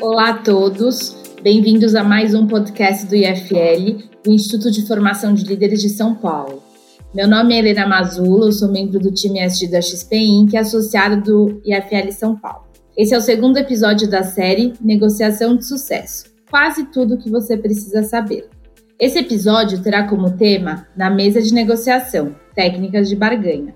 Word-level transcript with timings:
Olá 0.00 0.30
a 0.30 0.38
todos, 0.42 1.16
bem-vindos 1.42 1.94
a 1.94 2.02
mais 2.02 2.34
um 2.34 2.46
podcast 2.46 3.06
do 3.06 3.14
IFL, 3.14 4.04
do 4.24 4.32
Instituto 4.32 4.70
de 4.70 4.86
Formação 4.86 5.32
de 5.32 5.44
Líderes 5.44 5.80
de 5.80 5.88
São 5.88 6.14
Paulo. 6.14 6.62
Meu 7.14 7.28
nome 7.28 7.54
é 7.54 7.58
Helena 7.58 7.86
Mazula, 7.86 8.46
eu 8.46 8.52
sou 8.52 8.68
membro 8.68 8.98
do 8.98 9.12
time 9.12 9.40
SG 9.40 9.68
da 9.68 9.80
XP 9.80 10.16
Inc., 10.16 10.54
associado 10.56 11.22
do 11.22 11.62
IFL 11.64 12.10
São 12.10 12.36
Paulo. 12.36 12.64
Esse 12.96 13.14
é 13.14 13.18
o 13.18 13.20
segundo 13.20 13.58
episódio 13.58 14.10
da 14.10 14.24
série 14.24 14.72
Negociação 14.80 15.56
de 15.56 15.64
Sucesso. 15.64 16.24
Quase 16.50 16.86
tudo 16.86 17.14
o 17.14 17.18
que 17.18 17.30
você 17.30 17.56
precisa 17.56 18.02
saber. 18.02 18.48
Esse 19.00 19.20
episódio 19.20 19.80
terá 19.80 20.08
como 20.08 20.36
tema 20.36 20.88
Na 20.96 21.08
Mesa 21.08 21.40
de 21.40 21.54
Negociação 21.54 22.34
Técnicas 22.52 23.08
de 23.08 23.14
Barganha. 23.14 23.72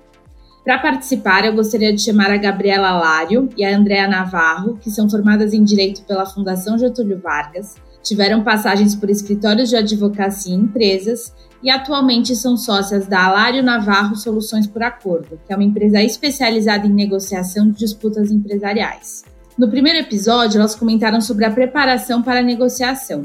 Para 0.65 0.81
participar, 0.81 1.45
eu 1.45 1.55
gostaria 1.55 1.93
de 1.93 2.03
chamar 2.03 2.33
a 2.33 2.37
Gabriela 2.37 2.91
Lário 2.91 3.49
e 3.57 3.65
a 3.65 3.77
Andrea 3.77 4.09
Navarro, 4.09 4.79
que 4.81 4.91
são 4.91 5.09
formadas 5.09 5.55
em 5.55 5.63
Direito 5.63 6.03
pela 6.07 6.27
Fundação 6.27 6.77
Getúlio 6.77 7.21
Vargas, 7.21 7.77
tiveram 8.03 8.43
passagens 8.43 8.97
por 8.97 9.09
escritórios 9.09 9.69
de 9.69 9.77
advocacia 9.77 10.53
e 10.53 10.59
empresas 10.59 11.33
e 11.63 11.71
atualmente 11.71 12.35
são 12.35 12.57
sócias 12.57 13.07
da 13.07 13.25
Alário 13.25 13.63
Navarro 13.63 14.17
Soluções 14.17 14.67
por 14.67 14.83
Acordo, 14.83 15.39
que 15.47 15.53
é 15.53 15.57
uma 15.57 15.63
empresa 15.63 16.03
especializada 16.03 16.85
em 16.85 16.93
negociação 16.93 17.71
de 17.71 17.79
disputas 17.79 18.33
empresariais. 18.33 19.23
No 19.57 19.71
primeiro 19.71 20.01
episódio, 20.01 20.59
elas 20.59 20.75
comentaram 20.75 21.21
sobre 21.21 21.45
a 21.45 21.51
preparação 21.53 22.23
para 22.23 22.41
a 22.41 22.43
negociação. 22.43 23.25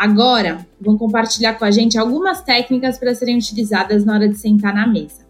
Agora, 0.00 0.66
vão 0.80 0.96
compartilhar 0.96 1.58
com 1.58 1.64
a 1.66 1.70
gente 1.70 1.98
algumas 1.98 2.40
técnicas 2.40 2.98
para 2.98 3.14
serem 3.14 3.36
utilizadas 3.36 4.02
na 4.02 4.14
hora 4.14 4.26
de 4.26 4.34
sentar 4.34 4.74
na 4.74 4.86
mesa. 4.86 5.26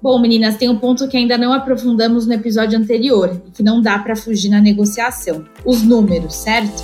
Bom, 0.00 0.18
meninas, 0.18 0.56
tem 0.56 0.66
um 0.70 0.78
ponto 0.78 1.06
que 1.08 1.18
ainda 1.18 1.36
não 1.36 1.52
aprofundamos 1.52 2.26
no 2.26 2.32
episódio 2.32 2.78
anterior 2.78 3.42
e 3.46 3.50
que 3.50 3.62
não 3.62 3.82
dá 3.82 3.98
para 3.98 4.16
fugir 4.16 4.48
na 4.48 4.62
negociação: 4.62 5.44
os 5.62 5.82
números, 5.82 6.36
certo? 6.36 6.82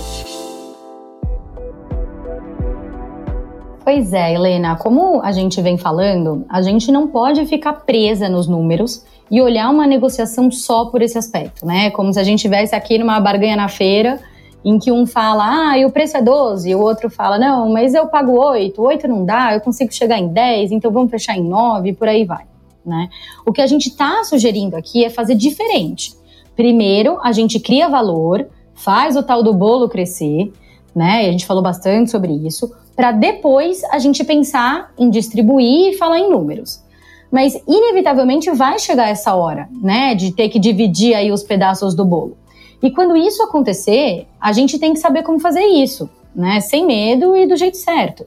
Pois 3.83 4.13
é, 4.13 4.35
Helena, 4.35 4.77
como 4.77 5.23
a 5.23 5.33
gente 5.33 5.63
vem 5.63 5.79
falando, 5.79 6.45
a 6.47 6.61
gente 6.61 6.93
não 6.93 7.09
pode 7.09 7.47
ficar 7.47 7.73
presa 7.73 8.29
nos 8.29 8.47
números 8.47 9.03
e 9.31 9.41
olhar 9.41 9.71
uma 9.71 9.87
negociação 9.87 10.51
só 10.51 10.85
por 10.85 11.01
esse 11.01 11.17
aspecto, 11.17 11.65
né? 11.65 11.91
Como 11.93 12.13
se 12.13 12.21
a 12.21 12.23
gente 12.23 12.41
estivesse 12.41 12.75
aqui 12.75 12.99
numa 12.99 13.19
barganha 13.19 13.57
na 13.57 13.69
feira 13.69 14.21
em 14.65 14.79
que 14.79 14.93
um 14.93 15.07
fala, 15.07 15.71
ah, 15.71 15.79
e 15.79 15.85
o 15.85 15.91
preço 15.91 16.17
é 16.17 16.23
12, 16.23 16.71
e 16.71 16.75
o 16.75 16.81
outro 16.81 17.09
fala, 17.09 17.39
não, 17.39 17.71
mas 17.71 17.95
eu 17.95 18.07
pago 18.07 18.33
8, 18.33 18.81
8 18.81 19.09
não 19.09 19.25
dá, 19.25 19.55
eu 19.55 19.61
consigo 19.61 19.93
chegar 19.93 20.19
em 20.19 20.29
10, 20.29 20.73
então 20.73 20.91
vamos 20.91 21.11
fechar 21.11 21.37
em 21.37 21.45
9, 21.45 21.95
por 21.95 22.09
aí 22.09 22.25
vai 22.25 22.51
né? 22.85 23.09
O 23.47 23.53
que 23.53 23.61
a 23.61 23.67
gente 23.67 23.89
está 23.89 24.25
sugerindo 24.25 24.77
aqui 24.77 25.05
é 25.05 25.11
fazer 25.11 25.35
diferente. 25.35 26.15
Primeiro, 26.57 27.19
a 27.23 27.33
gente 27.33 27.59
cria 27.61 27.89
valor, 27.89 28.47
faz 28.75 29.17
o 29.17 29.23
tal 29.23 29.43
do 29.43 29.55
bolo 29.55 29.89
crescer, 29.89 30.53
né? 30.95 31.25
E 31.25 31.29
a 31.29 31.33
gente 31.33 31.47
falou 31.47 31.63
bastante 31.63 32.11
sobre 32.11 32.33
isso, 32.33 32.71
para 32.97 33.13
depois 33.13 33.83
a 33.85 33.99
gente 33.99 34.25
pensar 34.25 34.93
em 34.99 35.09
distribuir 35.09 35.93
e 35.93 35.97
falar 35.97 36.19
em 36.19 36.31
números. 36.31 36.83
Mas 37.31 37.55
inevitavelmente 37.67 38.51
vai 38.51 38.79
chegar 38.79 39.09
essa 39.09 39.35
hora, 39.35 39.69
né, 39.81 40.17
de 40.17 40.33
ter 40.33 40.49
que 40.49 40.59
dividir 40.59 41.15
aí 41.15 41.31
os 41.31 41.45
pedaços 41.45 41.95
do 41.95 42.05
bolo. 42.05 42.37
E 42.83 42.91
quando 42.91 43.17
isso 43.17 43.43
acontecer, 43.43 44.27
a 44.41 44.53
gente 44.53 44.79
tem 44.79 44.93
que 44.93 45.01
saber 45.01 45.23
como 45.23 45.39
fazer 45.39 45.65
isso, 45.65 46.09
né, 46.35 46.61
sem 46.61 46.87
medo 46.87 47.37
e 47.37 47.47
do 47.47 47.57
jeito 47.57 47.77
certo. 47.77 48.25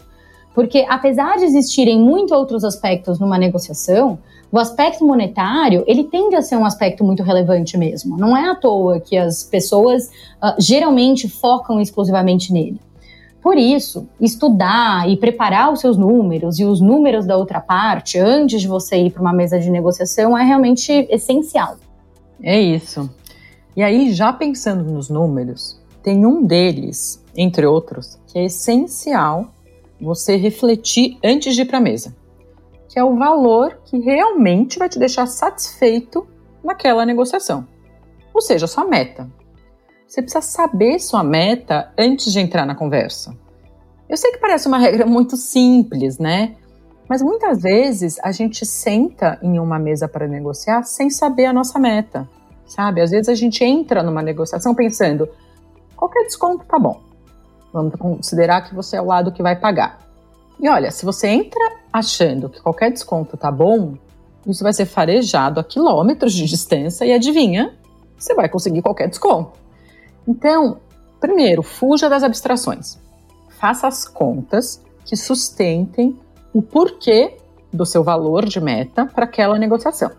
Porque 0.53 0.85
apesar 0.87 1.37
de 1.37 1.45
existirem 1.45 1.99
muitos 1.99 2.31
outros 2.31 2.63
aspectos 2.63 3.19
numa 3.19 3.37
negociação, 3.37 4.19
o 4.51 4.59
aspecto 4.59 5.03
monetário, 5.03 5.83
ele 5.87 6.03
tende 6.03 6.35
a 6.35 6.41
ser 6.43 6.57
um 6.57 6.65
aspecto 6.65 7.03
muito 7.03 7.23
relevante 7.23 7.75
mesmo. 7.75 8.15
Não 8.15 8.37
é 8.37 8.51
à 8.51 8.53
toa 8.53 8.99
que 8.99 9.17
as 9.17 9.43
pessoas 9.43 10.07
uh, 10.07 10.53
geralmente 10.59 11.27
focam 11.27 11.81
exclusivamente 11.81 12.53
nele. 12.53 12.79
Por 13.41 13.57
isso, 13.57 14.07
estudar 14.21 15.09
e 15.09 15.17
preparar 15.17 15.73
os 15.73 15.81
seus 15.81 15.97
números 15.97 16.59
e 16.59 16.65
os 16.65 16.79
números 16.79 17.25
da 17.25 17.35
outra 17.35 17.59
parte 17.59 18.19
antes 18.19 18.61
de 18.61 18.67
você 18.67 18.95
ir 18.97 19.11
para 19.11 19.21
uma 19.21 19.33
mesa 19.33 19.59
de 19.59 19.71
negociação 19.71 20.37
é 20.37 20.43
realmente 20.43 20.91
essencial. 21.09 21.75
É 22.41 22.61
isso. 22.61 23.09
E 23.75 23.81
aí, 23.83 24.13
já 24.13 24.31
pensando 24.31 24.83
nos 24.83 25.09
números, 25.09 25.81
tem 26.01 26.25
um 26.25 26.43
deles, 26.43 27.23
entre 27.35 27.65
outros, 27.65 28.19
que 28.27 28.37
é 28.37 28.45
essencial 28.45 29.47
você 29.99 30.35
refletir 30.35 31.17
antes 31.23 31.55
de 31.55 31.61
ir 31.61 31.65
para 31.65 31.77
a 31.77 31.81
mesa 31.81 32.13
que 32.93 32.99
é 32.99 33.03
o 33.03 33.17
valor 33.17 33.79
que 33.85 33.97
realmente 33.97 34.77
vai 34.77 34.87
te 34.87 34.99
deixar 34.99 35.25
satisfeito 35.25 36.27
naquela 36.63 37.03
negociação. 37.07 37.67
Ou 38.31 38.39
seja, 38.39 38.67
sua 38.67 38.85
meta. 38.85 39.27
Você 40.07 40.21
precisa 40.21 40.43
saber 40.43 40.99
sua 40.99 41.23
meta 41.23 41.91
antes 41.97 42.31
de 42.31 42.39
entrar 42.39 42.67
na 42.67 42.75
conversa. 42.75 43.35
Eu 44.07 44.15
sei 44.15 44.31
que 44.31 44.37
parece 44.37 44.67
uma 44.67 44.77
regra 44.77 45.07
muito 45.07 45.35
simples, 45.35 46.19
né? 46.19 46.55
Mas 47.09 47.23
muitas 47.23 47.63
vezes 47.63 48.19
a 48.23 48.31
gente 48.31 48.63
senta 48.63 49.39
em 49.41 49.57
uma 49.57 49.79
mesa 49.79 50.07
para 50.07 50.27
negociar 50.27 50.83
sem 50.83 51.09
saber 51.09 51.47
a 51.47 51.53
nossa 51.53 51.79
meta, 51.79 52.29
sabe? 52.73 53.01
Às 53.01 53.11
vezes 53.11 53.29
a 53.29 53.35
gente 53.35 53.63
entra 53.63 54.01
numa 54.01 54.21
negociação 54.21 54.73
pensando: 54.73 55.29
qualquer 55.95 56.23
desconto 56.23 56.65
tá 56.65 56.79
bom. 56.79 56.99
Vamos 57.71 57.95
considerar 57.95 58.61
que 58.61 58.75
você 58.75 58.97
é 58.97 59.01
o 59.01 59.05
lado 59.05 59.31
que 59.31 59.43
vai 59.43 59.55
pagar. 59.55 59.99
E 60.59 60.69
olha, 60.69 60.91
se 60.91 61.05
você 61.05 61.27
entra 61.27 61.61
achando 61.91 62.49
que 62.49 62.61
qualquer 62.61 62.91
desconto 62.91 63.37
tá 63.37 63.51
bom, 63.51 63.95
isso 64.45 64.63
vai 64.63 64.73
ser 64.73 64.85
farejado 64.85 65.59
a 65.59 65.63
quilômetros 65.63 66.33
de 66.33 66.45
distância 66.45 67.05
e 67.05 67.13
adivinha, 67.13 67.73
você 68.17 68.33
vai 68.33 68.49
conseguir 68.49 68.81
qualquer 68.81 69.07
desconto. 69.07 69.53
Então, 70.27 70.77
primeiro, 71.19 71.63
fuja 71.63 72.09
das 72.09 72.23
abstrações. 72.23 72.97
Faça 73.59 73.87
as 73.87 74.07
contas 74.07 74.81
que 75.05 75.15
sustentem 75.15 76.17
o 76.53 76.61
porquê 76.61 77.37
do 77.71 77.85
seu 77.85 78.03
valor 78.03 78.45
de 78.45 78.59
meta 78.59 79.05
para 79.05 79.25
aquela 79.25 79.57
negociação. 79.57 80.11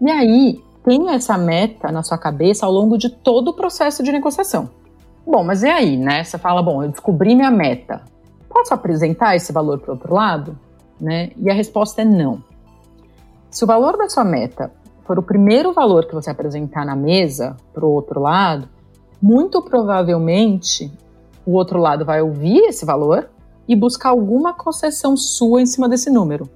E 0.00 0.10
aí, 0.10 0.62
tenha 0.84 1.14
essa 1.14 1.36
meta 1.38 1.90
na 1.90 2.02
sua 2.02 2.18
cabeça 2.18 2.66
ao 2.66 2.72
longo 2.72 2.96
de 2.98 3.08
todo 3.08 3.48
o 3.48 3.54
processo 3.54 4.02
de 4.02 4.12
negociação. 4.12 4.70
Bom, 5.26 5.44
mas 5.44 5.62
e 5.62 5.68
aí, 5.68 5.96
né? 5.96 6.24
Você 6.24 6.36
fala, 6.36 6.62
bom, 6.62 6.82
eu 6.82 6.88
descobri 6.88 7.34
minha 7.34 7.50
meta 7.50 8.02
posso 8.52 8.74
apresentar 8.74 9.34
esse 9.34 9.52
valor 9.52 9.80
para 9.80 9.90
o 9.90 9.94
outro 9.94 10.14
lado? 10.14 10.58
Né? 11.00 11.30
E 11.36 11.50
a 11.50 11.54
resposta 11.54 12.02
é 12.02 12.04
não. 12.04 12.42
Se 13.50 13.64
o 13.64 13.66
valor 13.66 13.96
da 13.96 14.08
sua 14.08 14.24
meta 14.24 14.70
for 15.04 15.18
o 15.18 15.22
primeiro 15.22 15.72
valor 15.72 16.06
que 16.06 16.14
você 16.14 16.30
apresentar 16.30 16.84
na 16.84 16.94
mesa 16.94 17.56
para 17.72 17.84
o 17.84 17.90
outro 17.90 18.20
lado, 18.20 18.68
muito 19.20 19.62
provavelmente 19.62 20.92
o 21.44 21.52
outro 21.52 21.80
lado 21.80 22.04
vai 22.04 22.22
ouvir 22.22 22.58
esse 22.66 22.84
valor 22.84 23.28
e 23.66 23.74
buscar 23.74 24.10
alguma 24.10 24.52
concessão 24.52 25.16
sua 25.16 25.60
em 25.60 25.66
cima 25.66 25.88
desse 25.88 26.08
número. 26.08 26.48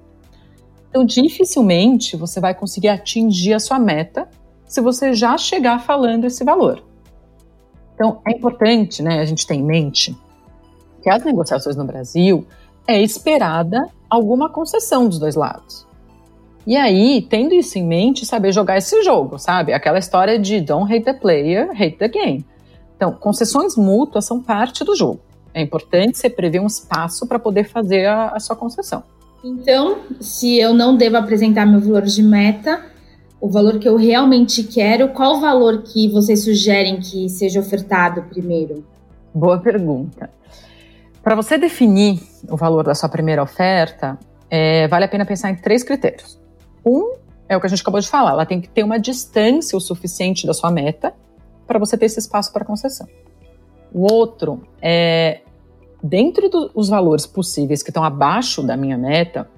Então, 0.89 1.05
dificilmente 1.05 2.15
você 2.15 2.39
vai 2.39 2.53
conseguir 2.53 2.89
atingir 2.89 3.53
a 3.53 3.59
sua 3.59 3.79
meta 3.79 4.27
se 4.65 4.81
você 4.81 5.13
já 5.13 5.37
chegar 5.37 5.79
falando 5.79 6.25
esse 6.25 6.43
valor. 6.43 6.83
Então, 7.93 8.21
é 8.27 8.31
importante 8.31 9.01
né, 9.01 9.19
a 9.19 9.25
gente 9.25 9.45
ter 9.45 9.55
em 9.55 9.63
mente 9.63 10.15
que 11.01 11.09
as 11.09 11.23
negociações 11.23 11.75
no 11.75 11.85
Brasil 11.85 12.45
é 12.87 13.01
esperada 13.01 13.87
alguma 14.09 14.49
concessão 14.49 15.07
dos 15.07 15.19
dois 15.19 15.35
lados. 15.35 15.87
E 16.65 16.75
aí, 16.75 17.21
tendo 17.21 17.53
isso 17.53 17.77
em 17.77 17.85
mente, 17.85 18.25
saber 18.25 18.51
jogar 18.51 18.77
esse 18.77 19.01
jogo, 19.01 19.39
sabe? 19.39 19.71
Aquela 19.71 19.99
história 19.99 20.37
de 20.37 20.59
don't 20.59 20.93
hate 20.93 21.05
the 21.05 21.13
player, 21.13 21.69
hate 21.71 21.97
the 21.97 22.09
game. 22.09 22.45
Então, 22.95 23.13
concessões 23.13 23.77
mútuas 23.77 24.25
são 24.25 24.41
parte 24.41 24.83
do 24.83 24.95
jogo. 24.95 25.21
É 25.53 25.61
importante 25.61 26.17
você 26.17 26.29
prever 26.29 26.59
um 26.59 26.67
espaço 26.67 27.25
para 27.25 27.39
poder 27.39 27.63
fazer 27.63 28.05
a, 28.05 28.29
a 28.29 28.39
sua 28.39 28.55
concessão. 28.55 29.01
Então, 29.47 29.99
se 30.19 30.59
eu 30.59 30.73
não 30.73 30.97
devo 30.97 31.15
apresentar 31.15 31.65
meu 31.65 31.79
valor 31.79 32.01
de 32.01 32.21
meta, 32.21 32.81
o 33.39 33.49
valor 33.49 33.79
que 33.79 33.87
eu 33.87 33.95
realmente 33.95 34.61
quero, 34.61 35.07
qual 35.13 35.37
o 35.37 35.39
valor 35.39 35.83
que 35.83 36.09
vocês 36.09 36.43
sugerem 36.43 36.99
que 36.99 37.29
seja 37.29 37.61
ofertado 37.61 38.23
primeiro? 38.23 38.85
Boa 39.33 39.57
pergunta. 39.57 40.29
Para 41.23 41.33
você 41.33 41.57
definir 41.57 42.19
o 42.49 42.57
valor 42.57 42.83
da 42.83 42.93
sua 42.93 43.07
primeira 43.07 43.41
oferta, 43.41 44.19
é, 44.49 44.85
vale 44.89 45.05
a 45.05 45.07
pena 45.07 45.25
pensar 45.25 45.49
em 45.49 45.55
três 45.55 45.81
critérios. 45.81 46.37
Um 46.85 47.13
é 47.47 47.55
o 47.55 47.61
que 47.61 47.67
a 47.67 47.69
gente 47.69 47.81
acabou 47.81 48.01
de 48.01 48.09
falar, 48.09 48.31
ela 48.31 48.45
tem 48.45 48.59
que 48.59 48.67
ter 48.67 48.83
uma 48.83 48.99
distância 48.99 49.77
o 49.77 49.79
suficiente 49.79 50.45
da 50.45 50.53
sua 50.53 50.69
meta 50.69 51.13
para 51.65 51.79
você 51.79 51.97
ter 51.97 52.07
esse 52.07 52.19
espaço 52.19 52.51
para 52.51 52.65
concessão. 52.65 53.07
O 53.93 54.11
outro 54.11 54.61
é, 54.81 55.39
dentro 56.07 56.49
dos 56.49 56.89
valores 56.89 57.25
possíveis 57.25 57.83
que 57.83 57.89
estão 57.89 58.03
abaixo 58.03 58.63
da 58.63 58.77
minha 58.77 58.97
meta, 58.97 59.49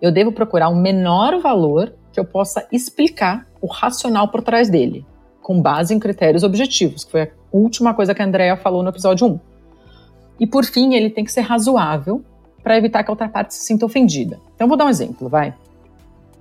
eu 0.00 0.10
devo 0.12 0.32
procurar 0.32 0.68
um 0.68 0.80
menor 0.80 1.40
valor 1.40 1.92
que 2.12 2.20
eu 2.20 2.24
possa 2.24 2.66
explicar 2.72 3.46
o 3.60 3.66
racional 3.66 4.28
por 4.28 4.42
trás 4.42 4.68
dele, 4.68 5.06
com 5.42 5.60
base 5.60 5.94
em 5.94 5.98
critérios 5.98 6.42
objetivos, 6.42 7.04
que 7.04 7.10
foi 7.10 7.22
a 7.22 7.30
última 7.52 7.94
coisa 7.94 8.14
que 8.14 8.22
a 8.22 8.24
Andrea 8.24 8.56
falou 8.56 8.82
no 8.82 8.88
episódio 8.88 9.26
1. 9.26 9.40
E 10.40 10.46
por 10.46 10.64
fim, 10.64 10.94
ele 10.94 11.10
tem 11.10 11.24
que 11.24 11.32
ser 11.32 11.42
razoável 11.42 12.22
para 12.62 12.76
evitar 12.76 13.04
que 13.04 13.10
a 13.10 13.12
outra 13.12 13.28
parte 13.28 13.54
se 13.54 13.64
sinta 13.64 13.86
ofendida. 13.86 14.40
Então, 14.54 14.68
vou 14.68 14.76
dar 14.76 14.84
um 14.84 14.90
exemplo, 14.90 15.28
vai. 15.28 15.54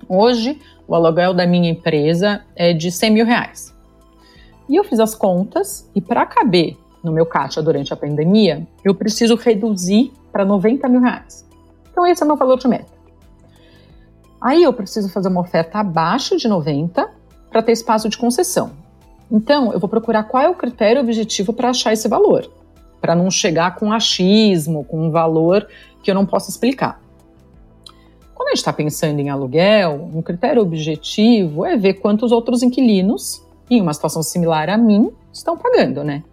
Hoje, 0.10 0.60
o 0.88 0.96
aluguel 0.96 1.34
da 1.34 1.48
minha 1.48 1.70
empresa 1.70 2.44
é 2.56 2.74
de 2.74 2.92
100 2.92 3.12
mil 3.12 3.26
reais. 3.26 3.74
E 4.68 4.76
eu 4.76 4.84
fiz 4.84 5.00
as 5.00 5.16
contas 5.16 5.90
e 5.96 6.02
para 6.02 6.26
caber 6.26 6.78
no 7.06 7.12
meu 7.12 7.26
caixa 7.26 7.62
durante 7.62 7.94
a 7.94 7.96
pandemia, 7.96 8.68
eu 8.84 8.94
preciso 8.94 9.36
reduzir 9.36 10.12
para 10.32 10.44
90 10.44 10.90
mil 10.90 11.02
reais. 11.02 11.46
Então, 11.92 12.06
esse 12.06 12.22
é 12.22 12.26
o 12.26 12.28
meu 12.28 12.36
valor 12.36 12.58
de 12.58 12.68
meta. 12.68 12.94
Aí 14.42 14.64
eu 14.64 14.74
preciso 14.74 15.10
fazer 15.10 15.30
uma 15.30 15.42
oferta 15.42 15.80
abaixo 15.80 16.36
de 16.36 16.48
90 16.48 17.10
para 17.50 17.62
ter 17.62 17.72
espaço 17.72 18.10
de 18.10 18.18
concessão. 18.18 18.72
Então, 19.32 19.72
eu 19.72 19.80
vou 19.80 19.90
procurar 19.90 20.24
qual 20.24 20.44
é 20.44 20.50
o 20.50 20.56
critério 20.56 21.02
objetivo 21.02 21.54
para 21.54 21.70
achar 21.70 21.94
esse 21.94 22.08
valor, 22.08 22.52
para 23.00 23.16
não 23.16 23.32
chegar 23.32 23.76
com 23.76 23.94
achismo, 23.94 24.84
com 24.84 25.08
um 25.08 25.10
valor 25.10 25.68
que 26.04 26.12
eu 26.12 26.16
não 26.16 26.26
posso 26.26 26.50
explicar. 26.50 27.02
Quando 28.36 28.50
a 28.50 28.52
gente 28.52 28.60
está 28.60 28.74
pensando 28.74 29.20
em 29.20 29.30
aluguel, 29.30 30.10
um 30.14 30.22
critério 30.22 30.62
objetivo 30.62 31.66
é 31.66 31.78
ver 31.78 31.96
quantos 31.96 32.32
outros 32.32 32.62
inquilinos, 32.62 33.42
em 33.70 33.82
uma 33.82 33.94
situação 33.94 34.22
similar 34.22 34.70
a 34.70 34.78
mim, 34.78 35.10
estão 35.34 35.58
pagando, 35.58 36.04
né? 36.04 36.24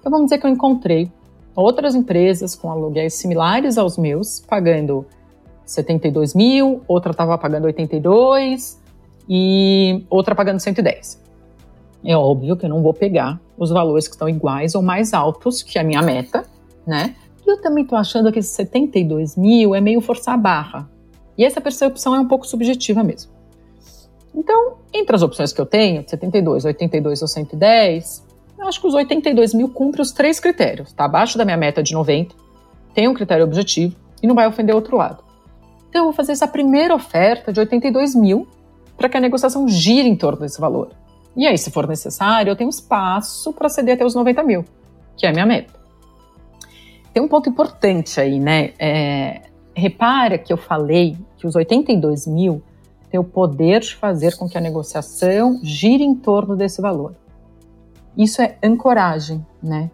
Então 0.00 0.10
vamos 0.10 0.26
dizer 0.26 0.38
que 0.38 0.46
eu 0.46 0.50
encontrei 0.50 1.10
outras 1.54 1.94
empresas 1.94 2.54
com 2.54 2.70
aluguéis 2.70 3.14
similares 3.14 3.76
aos 3.76 3.98
meus, 3.98 4.40
pagando 4.40 5.06
72 5.64 6.34
mil, 6.34 6.82
outra 6.88 7.12
estava 7.12 7.36
pagando 7.38 7.64
82 7.64 8.80
e 9.28 10.04
outra 10.10 10.34
pagando 10.34 10.58
110. 10.58 11.22
É 12.04 12.16
óbvio 12.16 12.56
que 12.56 12.64
eu 12.64 12.70
não 12.70 12.82
vou 12.82 12.94
pegar 12.94 13.38
os 13.58 13.70
valores 13.70 14.08
que 14.08 14.14
estão 14.14 14.28
iguais 14.28 14.74
ou 14.74 14.82
mais 14.82 15.12
altos 15.12 15.62
que 15.62 15.78
a 15.78 15.84
minha 15.84 16.02
meta, 16.02 16.44
né? 16.86 17.14
E 17.46 17.50
eu 17.50 17.60
também 17.60 17.84
estou 17.84 17.98
achando 17.98 18.32
que 18.32 18.38
esses 18.38 18.52
72 18.52 19.36
mil 19.36 19.74
é 19.74 19.80
meio 19.80 20.00
forçar 20.00 20.34
a 20.34 20.38
barra. 20.38 20.90
E 21.36 21.44
essa 21.44 21.60
percepção 21.60 22.14
é 22.14 22.20
um 22.20 22.26
pouco 22.26 22.46
subjetiva 22.46 23.02
mesmo. 23.02 23.30
Então, 24.34 24.78
entre 24.92 25.14
as 25.14 25.22
opções 25.22 25.52
que 25.52 25.60
eu 25.60 25.66
tenho, 25.66 26.04
72, 26.06 26.64
82 26.64 27.22
ou 27.22 27.28
110, 27.28 28.26
eu 28.60 28.68
acho 28.68 28.80
que 28.80 28.86
os 28.86 28.94
82 28.94 29.54
mil 29.54 29.68
cumpre 29.68 30.02
os 30.02 30.12
três 30.12 30.38
critérios. 30.38 30.88
Está 30.88 31.06
abaixo 31.06 31.38
da 31.38 31.44
minha 31.44 31.56
meta 31.56 31.82
de 31.82 31.94
90, 31.94 32.34
tem 32.94 33.08
um 33.08 33.14
critério 33.14 33.44
objetivo 33.44 33.96
e 34.22 34.26
não 34.26 34.34
vai 34.34 34.46
ofender 34.46 34.74
o 34.74 34.78
outro 34.78 34.96
lado. 34.96 35.24
Então, 35.88 36.02
eu 36.02 36.04
vou 36.04 36.12
fazer 36.12 36.32
essa 36.32 36.46
primeira 36.46 36.94
oferta 36.94 37.52
de 37.52 37.58
82 37.58 38.14
mil 38.14 38.46
para 38.96 39.08
que 39.08 39.16
a 39.16 39.20
negociação 39.20 39.66
gire 39.66 40.08
em 40.08 40.14
torno 40.14 40.40
desse 40.40 40.60
valor. 40.60 40.90
E 41.36 41.46
aí, 41.46 41.56
se 41.56 41.70
for 41.70 41.86
necessário, 41.86 42.50
eu 42.50 42.56
tenho 42.56 42.70
espaço 42.70 43.52
para 43.52 43.68
ceder 43.68 43.94
até 43.94 44.04
os 44.04 44.14
90 44.14 44.42
mil, 44.42 44.64
que 45.16 45.26
é 45.26 45.30
a 45.30 45.32
minha 45.32 45.46
meta. 45.46 45.72
Tem 47.12 47.22
um 47.22 47.28
ponto 47.28 47.48
importante 47.48 48.20
aí, 48.20 48.38
né? 48.38 48.72
É, 48.78 49.42
repara 49.74 50.38
que 50.38 50.52
eu 50.52 50.56
falei 50.56 51.16
que 51.38 51.46
os 51.46 51.56
82 51.56 52.26
mil 52.26 52.62
têm 53.10 53.18
o 53.18 53.24
poder 53.24 53.80
de 53.80 53.96
fazer 53.96 54.36
com 54.36 54.48
que 54.48 54.56
a 54.56 54.60
negociação 54.60 55.58
gire 55.62 56.04
em 56.04 56.14
torno 56.14 56.54
desse 56.54 56.80
valor. 56.80 57.16
Isso 58.16 58.42
é 58.42 58.56
ancoragem, 58.62 59.44
né? 59.62 59.90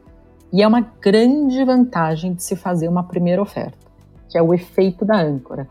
E 0.52 0.62
é 0.62 0.66
uma 0.68 0.80
grande 0.80 1.62
vantagem 1.64 2.34
de 2.34 2.42
se 2.42 2.56
fazer 2.56 2.88
uma 2.88 3.02
primeira 3.02 3.42
oferta, 3.42 3.78
que 4.28 4.38
é 4.38 4.42
o 4.42 4.54
efeito 4.54 5.04
da 5.04 5.20
âncora. 5.20 5.68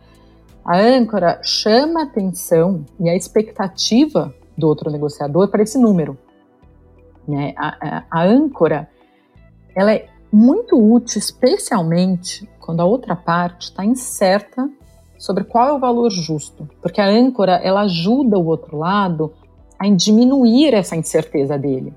A 0.64 0.78
âncora 0.78 1.40
chama 1.44 2.02
a 2.02 2.04
atenção 2.04 2.86
e 3.00 3.10
a 3.10 3.16
expectativa 3.16 4.34
do 4.58 4.68
outro 4.68 4.92
negociador 4.92 5.48
para 5.50 5.64
esse 5.64 5.78
número. 5.78 6.18
Né? 7.28 7.54
A, 7.58 8.00
a, 8.00 8.04
a 8.10 8.24
âncora 8.24 8.90
ela 9.76 9.94
é 9.94 10.08
muito 10.32 10.78
útil, 10.78 11.20
especialmente 11.20 12.50
quando 12.60 12.82
a 12.82 12.86
outra 12.86 13.16
parte 13.16 13.70
está 13.70 13.86
incerta 13.86 14.70
sobre 15.18 15.44
qual 15.44 15.70
é 15.70 15.74
o 15.74 15.80
valor 15.80 16.10
justo, 16.10 16.68
porque 16.82 17.00
a 17.00 17.08
âncora 17.08 17.54
ela 17.64 17.82
ajuda 17.82 18.38
o 18.38 18.46
outro 18.46 18.78
lado 18.78 19.34
a 19.80 19.88
diminuir 19.90 20.74
essa 20.74 20.96
incerteza 20.96 21.58
dele. 21.58 21.94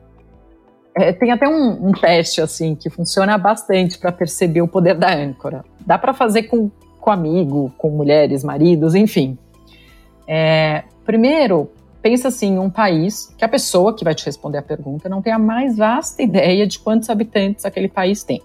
É, 0.98 1.12
tem 1.12 1.30
até 1.30 1.48
um, 1.48 1.90
um, 1.90 1.92
teste 1.92 2.40
assim 2.40 2.74
que 2.74 2.90
funciona 2.90 3.38
bastante 3.38 3.96
para 3.96 4.10
perceber 4.10 4.62
o 4.62 4.66
poder 4.66 4.96
da 4.96 5.14
âncora. 5.14 5.64
Dá 5.86 5.96
para 5.96 6.12
fazer 6.12 6.44
com, 6.44 6.68
com 7.00 7.10
amigo, 7.12 7.72
com 7.78 7.88
mulheres, 7.88 8.42
maridos, 8.42 8.96
enfim. 8.96 9.38
É, 10.26 10.82
primeiro, 11.04 11.70
pensa 12.02 12.26
assim, 12.26 12.58
um 12.58 12.68
país 12.68 13.32
que 13.38 13.44
a 13.44 13.48
pessoa 13.48 13.94
que 13.94 14.02
vai 14.02 14.12
te 14.12 14.26
responder 14.26 14.58
a 14.58 14.62
pergunta 14.62 15.08
não 15.08 15.22
tem 15.22 15.32
a 15.32 15.38
mais 15.38 15.76
vasta 15.76 16.20
ideia 16.20 16.66
de 16.66 16.80
quantos 16.80 17.08
habitantes 17.08 17.64
aquele 17.64 17.88
país 17.88 18.24
tem. 18.24 18.42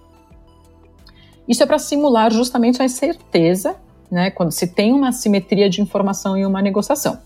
Isso 1.48 1.60
é 1.60 1.66
para 1.66 1.80
simular 1.80 2.32
justamente 2.32 2.80
a 2.80 2.84
incerteza, 2.84 3.74
né, 4.08 4.30
quando 4.30 4.52
se 4.52 4.68
tem 4.68 4.92
uma 4.92 5.10
simetria 5.10 5.68
de 5.68 5.82
informação 5.82 6.36
em 6.36 6.46
uma 6.46 6.62
negociação. 6.62 7.18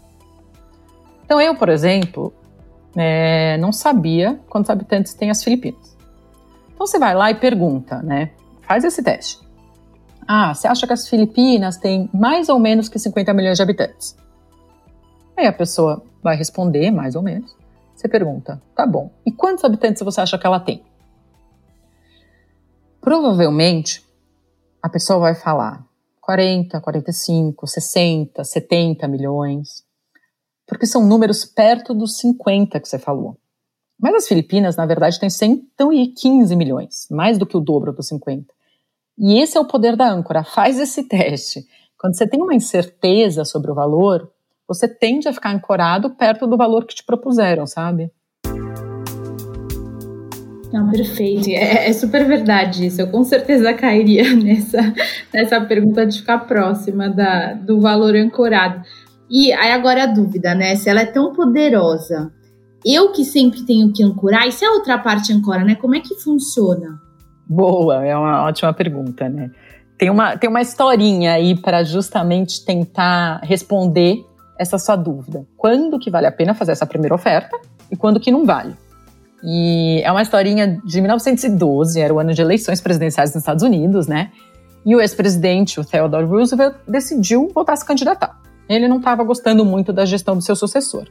Então 1.22 1.38
eu, 1.38 1.54
por 1.54 1.69
exemplo, 1.69 2.32
é, 2.98 3.56
não 3.58 3.72
sabia 3.72 4.40
quantos 4.48 4.70
habitantes 4.70 5.14
tem 5.14 5.30
as 5.30 5.42
Filipinas. 5.42 5.96
Então 6.74 6.86
você 6.86 6.98
vai 6.98 7.14
lá 7.14 7.30
e 7.30 7.34
pergunta, 7.34 8.02
né? 8.02 8.30
Faz 8.62 8.84
esse 8.84 9.02
teste. 9.02 9.40
Ah, 10.26 10.54
você 10.54 10.68
acha 10.68 10.86
que 10.86 10.92
as 10.92 11.08
Filipinas 11.08 11.78
têm 11.78 12.10
mais 12.12 12.48
ou 12.48 12.58
menos 12.58 12.88
que 12.88 12.98
50 12.98 13.32
milhões 13.32 13.56
de 13.56 13.62
habitantes? 13.62 14.16
Aí 15.36 15.46
a 15.46 15.52
pessoa 15.52 16.02
vai 16.22 16.36
responder, 16.36 16.90
mais 16.90 17.14
ou 17.14 17.22
menos. 17.22 17.56
Você 17.94 18.08
pergunta, 18.08 18.62
tá 18.76 18.86
bom, 18.86 19.10
e 19.26 19.32
quantos 19.32 19.64
habitantes 19.64 20.02
você 20.02 20.20
acha 20.20 20.38
que 20.38 20.46
ela 20.46 20.60
tem? 20.60 20.84
Provavelmente 23.00 24.04
a 24.82 24.88
pessoa 24.88 25.18
vai 25.18 25.34
falar 25.34 25.84
40, 26.20 26.80
45, 26.80 27.66
60, 27.66 28.44
70 28.44 29.08
milhões, 29.08 29.82
porque 30.69 30.87
são 30.87 31.05
números 31.05 31.47
perto 31.47 31.94
dos 31.94 32.19
50 32.19 32.79
que 32.79 32.88
você 32.88 32.99
falou. 32.99 33.38
Mas 33.99 34.15
as 34.15 34.29
Filipinas, 34.29 34.76
na 34.76 34.87
verdade, 34.87 35.19
têm 35.19 35.31
115 35.31 36.55
milhões, 36.55 37.09
mais 37.11 37.38
do 37.38 37.47
que 37.47 37.56
o 37.56 37.61
dobro 37.61 37.93
dos 37.93 38.06
50. 38.06 38.47
E 39.19 39.41
esse 39.41 39.56
é 39.56 39.61
o 39.61 39.65
poder 39.65 39.97
da 39.97 40.09
âncora. 40.09 40.44
Faz 40.44 40.79
esse 40.79 41.09
teste. 41.09 41.67
Quando 41.99 42.17
você 42.17 42.29
tem 42.29 42.41
uma 42.41 42.55
incerteza 42.55 43.44
sobre 43.44 43.73
o 43.73 43.75
valor, 43.75 44.31
você 44.69 44.87
tende 44.87 45.26
a 45.26 45.32
ficar 45.32 45.53
ancorado 45.53 46.11
perto 46.11 46.47
do 46.47 46.56
valor 46.56 46.85
que 46.85 46.94
te 46.94 47.03
propuseram, 47.03 47.67
sabe? 47.67 48.12
Não, 50.73 50.91
perfeito. 50.91 51.49
É, 51.49 51.88
é, 51.88 51.93
super 51.93 52.26
verdade 52.26 52.87
isso. 52.87 53.00
Eu 53.00 53.11
com 53.11 53.25
certeza 53.25 53.73
cairia 53.73 54.23
nessa, 54.37 54.94
nessa 55.32 55.61
pergunta 55.62 56.06
de 56.06 56.19
ficar 56.19 56.41
próxima 56.41 57.09
da, 57.09 57.55
do 57.55 57.81
valor 57.81 58.15
ancorado. 58.15 58.84
E 59.31 59.53
aí 59.53 59.73
agora 59.73 60.05
a 60.05 60.06
dúvida, 60.06 60.55
né? 60.55 60.77
Se 60.77 60.89
ela 60.89 61.01
é 61.01 61.06
tão 61.06 61.32
poderosa, 61.32 62.32
eu 62.85 63.13
que 63.13 63.25
sempre 63.25 63.63
tenho 63.63 63.93
que 63.93 64.03
ancorar, 64.03 64.47
e 64.47 64.53
se 64.53 64.65
a 64.65 64.73
outra 64.73 64.99
parte 64.99 65.32
ancora, 65.32 65.65
né? 65.65 65.75
Como 65.75 65.94
é 65.94 66.01
que 66.01 66.15
funciona? 66.17 67.01
Boa, 67.47 68.05
é 68.05 68.17
uma 68.17 68.44
ótima 68.44 68.73
pergunta, 68.73 69.29
né? 69.29 69.51
Tem 69.97 70.11
uma, 70.11 70.37
tem 70.37 70.49
uma 70.49 70.61
historinha 70.61 71.32
aí 71.32 71.56
para 71.61 71.82
justamente 71.82 72.65
tentar 72.65 73.41
responder 73.43 74.25
essa 74.58 74.79
sua 74.79 74.97
dúvida. 74.97 75.47
Quando 75.56 75.99
que 75.99 76.11
vale 76.11 76.27
a 76.27 76.32
pena 76.32 76.55
fazer 76.55 76.73
essa 76.73 76.87
primeira 76.87 77.15
oferta 77.15 77.58
e 77.91 77.97
quando 77.97 78.20
que 78.20 78.31
não 78.31 78.44
vale? 78.44 78.75
E 79.43 80.01
é 80.05 80.11
uma 80.11 80.23
historinha 80.23 80.81
de 80.85 81.01
1912, 81.01 82.01
era 82.01 82.13
o 82.13 82.19
ano 82.19 82.35
de 82.35 82.43
eleições 82.43 82.81
presidenciais 82.81 83.31
nos 83.35 83.43
Estados 83.43 83.63
Unidos, 83.63 84.06
né? 84.06 84.31
E 84.85 84.94
o 84.94 85.01
ex-presidente, 85.01 85.79
o 85.79 85.85
Theodore 85.85 86.27
Roosevelt, 86.27 86.77
decidiu 86.87 87.51
voltar 87.55 87.75
a 87.75 87.77
se 87.77 87.85
candidatar. 87.85 88.41
Ele 88.69 88.87
não 88.87 88.98
estava 88.98 89.25
gostando 89.25 89.65
muito 89.65 89.93
da 89.93 90.05
gestão 90.05 90.37
do 90.37 90.43
seu 90.43 90.55
sucessor. 90.55 91.08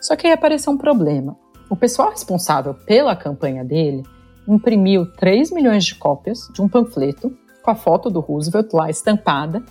Só 0.00 0.14
que 0.14 0.26
aí 0.26 0.32
apareceu 0.32 0.72
um 0.72 0.78
problema. 0.78 1.36
O 1.68 1.76
pessoal 1.76 2.10
responsável 2.10 2.74
pela 2.74 3.16
campanha 3.16 3.64
dele 3.64 4.02
imprimiu 4.46 5.04
3 5.12 5.50
milhões 5.50 5.84
de 5.84 5.94
cópias 5.96 6.48
de 6.54 6.62
um 6.62 6.68
panfleto 6.68 7.36
com 7.62 7.70
a 7.70 7.74
foto 7.74 8.08
do 8.08 8.20
Roosevelt 8.20 8.72
lá 8.72 8.88
estampada 8.88 9.62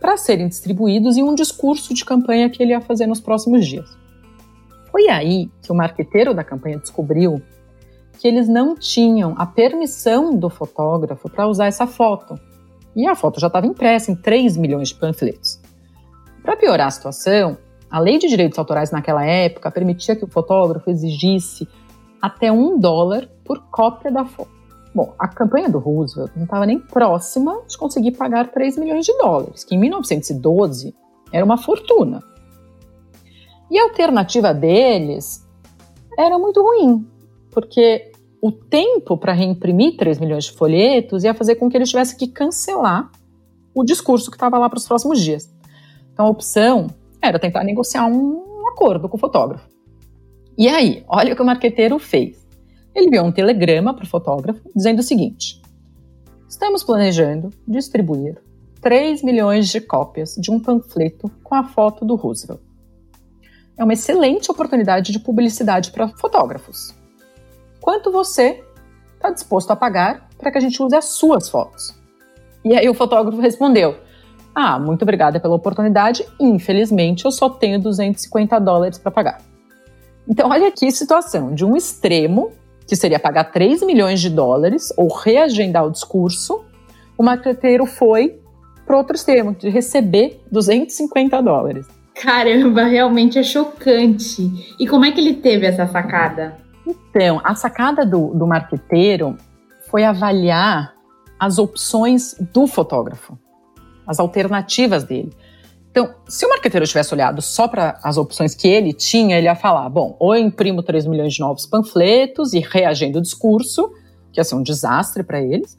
para 0.00 0.16
serem 0.16 0.48
distribuídos 0.48 1.16
em 1.16 1.22
um 1.22 1.34
discurso 1.34 1.94
de 1.94 2.04
campanha 2.04 2.50
que 2.50 2.62
ele 2.62 2.72
ia 2.72 2.80
fazer 2.80 3.06
nos 3.06 3.20
próximos 3.20 3.66
dias. 3.66 3.88
Foi 4.90 5.08
aí 5.08 5.48
que 5.62 5.70
o 5.70 5.74
marqueteiro 5.74 6.34
da 6.34 6.42
campanha 6.42 6.78
descobriu 6.78 7.40
que 8.18 8.26
eles 8.26 8.48
não 8.48 8.74
tinham 8.74 9.34
a 9.38 9.46
permissão 9.46 10.34
do 10.36 10.50
fotógrafo 10.50 11.30
para 11.30 11.46
usar 11.46 11.66
essa 11.66 11.86
foto. 11.86 12.38
E 12.94 13.06
a 13.06 13.14
foto 13.14 13.38
já 13.38 13.46
estava 13.46 13.66
impressa 13.66 14.10
em 14.10 14.16
3 14.16 14.56
milhões 14.56 14.88
de 14.88 14.96
panfletos. 14.96 15.59
Para 16.42 16.56
piorar 16.56 16.88
a 16.88 16.90
situação, 16.90 17.58
a 17.90 17.98
lei 17.98 18.18
de 18.18 18.28
direitos 18.28 18.58
autorais 18.58 18.90
naquela 18.90 19.24
época 19.24 19.70
permitia 19.70 20.16
que 20.16 20.24
o 20.24 20.28
fotógrafo 20.28 20.90
exigisse 20.90 21.68
até 22.20 22.50
um 22.50 22.78
dólar 22.78 23.28
por 23.44 23.62
cópia 23.70 24.10
da 24.10 24.24
foto. 24.24 24.50
Bom, 24.94 25.14
a 25.18 25.28
campanha 25.28 25.68
do 25.68 25.78
Roosevelt 25.78 26.32
não 26.34 26.44
estava 26.44 26.66
nem 26.66 26.78
próxima 26.78 27.62
de 27.68 27.78
conseguir 27.78 28.12
pagar 28.12 28.50
3 28.50 28.76
milhões 28.78 29.06
de 29.06 29.16
dólares, 29.18 29.64
que 29.64 29.74
em 29.74 29.78
1912 29.78 30.94
era 31.32 31.44
uma 31.44 31.56
fortuna. 31.56 32.22
E 33.70 33.78
a 33.78 33.84
alternativa 33.84 34.52
deles 34.52 35.46
era 36.18 36.38
muito 36.38 36.60
ruim, 36.60 37.06
porque 37.52 38.10
o 38.42 38.50
tempo 38.50 39.16
para 39.16 39.32
reimprimir 39.32 39.96
3 39.96 40.18
milhões 40.18 40.44
de 40.44 40.52
folhetos 40.52 41.22
ia 41.22 41.34
fazer 41.34 41.56
com 41.56 41.68
que 41.68 41.76
eles 41.76 41.90
tivessem 41.90 42.16
que 42.16 42.26
cancelar 42.26 43.10
o 43.74 43.84
discurso 43.84 44.30
que 44.30 44.36
estava 44.36 44.58
lá 44.58 44.68
para 44.68 44.78
os 44.78 44.86
próximos 44.86 45.20
dias. 45.20 45.49
Então 46.20 46.26
a 46.26 46.32
opção 46.32 46.88
era 47.22 47.38
tentar 47.38 47.64
negociar 47.64 48.06
um 48.06 48.68
acordo 48.68 49.08
com 49.08 49.16
o 49.16 49.20
fotógrafo. 49.20 49.66
E 50.58 50.68
aí, 50.68 51.02
olha 51.08 51.32
o 51.32 51.36
que 51.36 51.40
o 51.40 51.46
marqueteiro 51.46 51.98
fez. 51.98 52.46
Ele 52.94 53.06
enviou 53.06 53.24
um 53.24 53.32
telegrama 53.32 53.94
para 53.94 54.04
o 54.04 54.06
fotógrafo 54.06 54.60
dizendo 54.76 54.98
o 54.98 55.02
seguinte: 55.02 55.62
Estamos 56.46 56.84
planejando 56.84 57.48
distribuir 57.66 58.36
3 58.82 59.22
milhões 59.22 59.70
de 59.70 59.80
cópias 59.80 60.34
de 60.34 60.50
um 60.50 60.60
panfleto 60.60 61.30
com 61.42 61.54
a 61.54 61.64
foto 61.64 62.04
do 62.04 62.16
Roosevelt. 62.16 62.60
É 63.78 63.82
uma 63.82 63.94
excelente 63.94 64.50
oportunidade 64.50 65.12
de 65.12 65.20
publicidade 65.20 65.90
para 65.90 66.06
fotógrafos. 66.06 66.94
Quanto 67.80 68.12
você 68.12 68.62
está 69.14 69.30
disposto 69.30 69.70
a 69.70 69.76
pagar 69.76 70.28
para 70.36 70.52
que 70.52 70.58
a 70.58 70.60
gente 70.60 70.82
use 70.82 70.94
as 70.94 71.06
suas 71.06 71.48
fotos? 71.48 71.98
E 72.62 72.76
aí 72.76 72.90
o 72.90 72.94
fotógrafo 72.94 73.40
respondeu: 73.40 74.09
Ah, 74.54 74.78
muito 74.78 75.02
obrigada 75.02 75.38
pela 75.38 75.54
oportunidade. 75.54 76.24
Infelizmente, 76.38 77.24
eu 77.24 77.30
só 77.30 77.48
tenho 77.48 77.80
250 77.80 78.58
dólares 78.58 78.98
para 78.98 79.10
pagar. 79.10 79.38
Então, 80.28 80.50
olha 80.50 80.68
aqui 80.68 80.86
a 80.86 80.90
situação: 80.90 81.54
de 81.54 81.64
um 81.64 81.76
extremo, 81.76 82.52
que 82.86 82.96
seria 82.96 83.18
pagar 83.18 83.44
3 83.44 83.82
milhões 83.82 84.20
de 84.20 84.30
dólares 84.30 84.92
ou 84.96 85.08
reagendar 85.08 85.86
o 85.86 85.90
discurso, 85.90 86.64
o 87.16 87.22
marqueteiro 87.22 87.86
foi 87.86 88.40
para 88.86 88.96
outro 88.96 89.14
extremo, 89.14 89.54
de 89.54 89.68
receber 89.68 90.42
250 90.50 91.40
dólares. 91.40 91.86
Caramba, 92.20 92.84
realmente 92.84 93.38
é 93.38 93.42
chocante. 93.42 94.74
E 94.78 94.86
como 94.86 95.04
é 95.04 95.12
que 95.12 95.20
ele 95.20 95.34
teve 95.34 95.64
essa 95.64 95.86
sacada? 95.86 96.56
Então, 96.84 97.40
a 97.44 97.54
sacada 97.54 98.04
do, 98.04 98.34
do 98.34 98.46
marqueteiro 98.46 99.36
foi 99.88 100.04
avaliar 100.04 100.94
as 101.38 101.58
opções 101.58 102.34
do 102.52 102.66
fotógrafo, 102.66 103.38
as 104.06 104.18
alternativas 104.18 105.04
dele. 105.04 105.32
Então, 105.90 106.14
se 106.28 106.46
o 106.46 106.48
marqueteiro 106.48 106.86
tivesse 106.86 107.12
olhado 107.12 107.42
só 107.42 107.66
para 107.66 107.98
as 108.02 108.16
opções 108.16 108.54
que 108.54 108.68
ele 108.68 108.92
tinha, 108.92 109.36
ele 109.36 109.46
ia 109.46 109.56
falar: 109.56 109.88
bom, 109.88 110.16
ou 110.18 110.34
eu 110.34 110.42
imprimo 110.42 110.82
3 110.82 111.06
milhões 111.06 111.34
de 111.34 111.40
novos 111.40 111.66
panfletos 111.66 112.52
e 112.52 112.60
reagendo 112.60 113.18
o 113.18 113.22
discurso, 113.22 113.90
que 114.32 114.40
ia 114.40 114.44
ser 114.44 114.54
um 114.54 114.62
desastre 114.62 115.22
para 115.22 115.40
eles, 115.40 115.78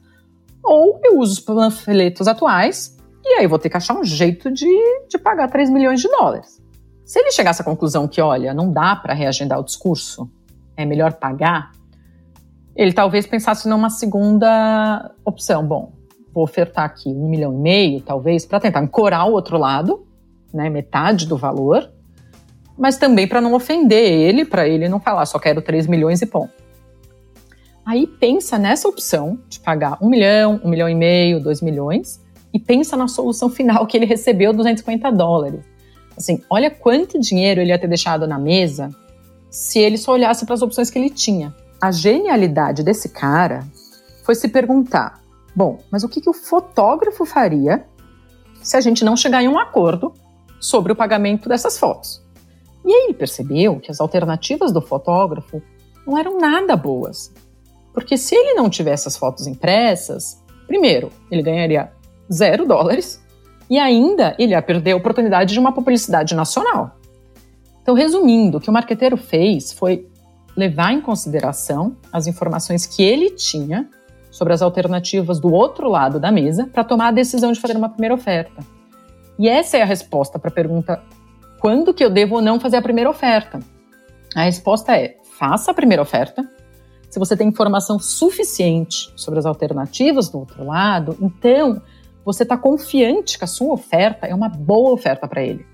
ou 0.62 1.00
eu 1.02 1.18
uso 1.18 1.32
os 1.32 1.40
panfletos 1.40 2.28
atuais 2.28 2.96
e 3.24 3.34
aí 3.34 3.46
vou 3.46 3.58
ter 3.58 3.70
que 3.70 3.76
achar 3.76 3.94
um 3.94 4.04
jeito 4.04 4.50
de, 4.50 4.66
de 5.08 5.16
pagar 5.16 5.48
3 5.48 5.70
milhões 5.70 6.00
de 6.00 6.08
dólares. 6.08 6.60
Se 7.04 7.20
ele 7.20 7.30
chegasse 7.30 7.62
à 7.62 7.64
conclusão 7.64 8.08
que, 8.08 8.20
olha, 8.20 8.52
não 8.52 8.72
dá 8.72 8.96
para 8.96 9.14
reagendar 9.14 9.60
o 9.60 9.64
discurso, 9.64 10.30
é 10.76 10.84
melhor 10.84 11.12
pagar, 11.14 11.70
ele 12.74 12.92
talvez 12.92 13.26
pensasse 13.26 13.68
numa 13.68 13.90
segunda 13.90 15.14
opção. 15.24 15.66
Bom, 15.66 15.92
vou 16.32 16.44
ofertar 16.44 16.84
aqui 16.84 17.08
um 17.08 17.28
milhão 17.28 17.52
e 17.52 17.58
meio, 17.58 18.00
talvez, 18.00 18.46
para 18.46 18.60
tentar 18.60 18.80
ancorar 18.80 19.28
o 19.28 19.32
outro 19.32 19.58
lado, 19.58 20.06
né, 20.52 20.68
metade 20.70 21.26
do 21.26 21.36
valor, 21.36 21.90
mas 22.76 22.96
também 22.96 23.28
para 23.28 23.40
não 23.40 23.54
ofender 23.54 24.10
ele, 24.10 24.44
para 24.44 24.66
ele 24.66 24.88
não 24.88 24.98
falar 24.98 25.26
só 25.26 25.38
quero 25.38 25.60
3 25.60 25.86
milhões 25.86 26.22
e 26.22 26.26
ponto. 26.26 26.62
Aí 27.84 28.06
pensa 28.06 28.58
nessa 28.58 28.88
opção 28.88 29.38
de 29.48 29.58
pagar 29.58 29.98
um 30.00 30.08
milhão, 30.08 30.60
um 30.64 30.68
milhão 30.68 30.88
e 30.88 30.94
meio, 30.94 31.40
dois 31.40 31.60
milhões, 31.60 32.20
e 32.52 32.58
pensa 32.58 32.96
na 32.96 33.08
solução 33.08 33.48
final 33.50 33.86
que 33.86 33.96
ele 33.96 34.06
recebeu 34.06 34.52
250 34.52 35.10
dólares. 35.10 35.60
Assim, 36.16 36.42
olha 36.48 36.70
quanto 36.70 37.18
dinheiro 37.18 37.60
ele 37.60 37.70
ia 37.70 37.78
ter 37.78 37.88
deixado 37.88 38.26
na 38.26 38.38
mesa 38.38 38.90
se 39.50 39.78
ele 39.78 39.98
só 39.98 40.12
olhasse 40.12 40.44
para 40.44 40.54
as 40.54 40.62
opções 40.62 40.90
que 40.90 40.98
ele 40.98 41.10
tinha. 41.10 41.54
A 41.80 41.90
genialidade 41.90 42.82
desse 42.82 43.08
cara 43.08 43.64
foi 44.24 44.34
se 44.34 44.48
perguntar: 44.48 45.21
Bom, 45.54 45.78
mas 45.90 46.02
o 46.02 46.08
que, 46.08 46.20
que 46.20 46.30
o 46.30 46.34
fotógrafo 46.34 47.24
faria 47.24 47.86
se 48.62 48.76
a 48.76 48.80
gente 48.80 49.04
não 49.04 49.16
chegar 49.16 49.42
em 49.42 49.48
um 49.48 49.58
acordo 49.58 50.12
sobre 50.60 50.92
o 50.92 50.96
pagamento 50.96 51.48
dessas 51.48 51.78
fotos? 51.78 52.22
E 52.84 52.92
aí 52.92 53.04
ele 53.04 53.14
percebeu 53.14 53.78
que 53.78 53.90
as 53.90 54.00
alternativas 54.00 54.72
do 54.72 54.80
fotógrafo 54.80 55.62
não 56.06 56.18
eram 56.18 56.38
nada 56.38 56.76
boas. 56.76 57.32
Porque 57.92 58.16
se 58.16 58.34
ele 58.34 58.54
não 58.54 58.70
tivesse 58.70 59.06
as 59.06 59.16
fotos 59.16 59.46
impressas, 59.46 60.42
primeiro, 60.66 61.10
ele 61.30 61.42
ganharia 61.42 61.92
zero 62.32 62.66
dólares 62.66 63.22
e 63.68 63.78
ainda 63.78 64.34
ele 64.38 64.52
ia 64.52 64.62
perder 64.62 64.92
a 64.92 64.96
oportunidade 64.96 65.52
de 65.52 65.60
uma 65.60 65.72
publicidade 65.72 66.34
nacional. 66.34 66.96
Então, 67.82 67.94
resumindo, 67.94 68.58
o 68.58 68.60
que 68.60 68.70
o 68.70 68.72
marqueteiro 68.72 69.16
fez 69.16 69.72
foi 69.72 70.08
levar 70.56 70.92
em 70.92 71.00
consideração 71.00 71.96
as 72.12 72.26
informações 72.26 72.86
que 72.86 73.02
ele 73.02 73.30
tinha 73.30 73.88
sobre 74.32 74.54
as 74.54 74.62
alternativas 74.62 75.38
do 75.38 75.52
outro 75.52 75.88
lado 75.88 76.18
da 76.18 76.32
mesa 76.32 76.66
para 76.72 76.82
tomar 76.82 77.08
a 77.08 77.12
decisão 77.12 77.52
de 77.52 77.60
fazer 77.60 77.76
uma 77.76 77.90
primeira 77.90 78.14
oferta. 78.14 78.64
E 79.38 79.48
essa 79.48 79.76
é 79.76 79.82
a 79.82 79.86
resposta 79.86 80.38
para 80.38 80.48
a 80.48 80.52
pergunta: 80.52 81.00
quando 81.60 81.94
que 81.94 82.02
eu 82.02 82.10
devo 82.10 82.36
ou 82.36 82.42
não 82.42 82.58
fazer 82.58 82.78
a 82.78 82.82
primeira 82.82 83.10
oferta? 83.10 83.60
A 84.34 84.42
resposta 84.42 84.96
é: 84.96 85.16
faça 85.38 85.70
a 85.70 85.74
primeira 85.74 86.02
oferta. 86.02 86.42
Se 87.10 87.18
você 87.18 87.36
tem 87.36 87.46
informação 87.46 87.98
suficiente 87.98 89.12
sobre 89.14 89.38
as 89.38 89.44
alternativas 89.44 90.30
do 90.30 90.38
outro 90.38 90.64
lado, 90.64 91.14
então 91.20 91.82
você 92.24 92.42
está 92.42 92.56
confiante 92.56 93.36
que 93.36 93.44
a 93.44 93.48
sua 93.48 93.74
oferta 93.74 94.26
é 94.26 94.34
uma 94.34 94.48
boa 94.48 94.92
oferta 94.92 95.28
para 95.28 95.42
ele. 95.42 95.66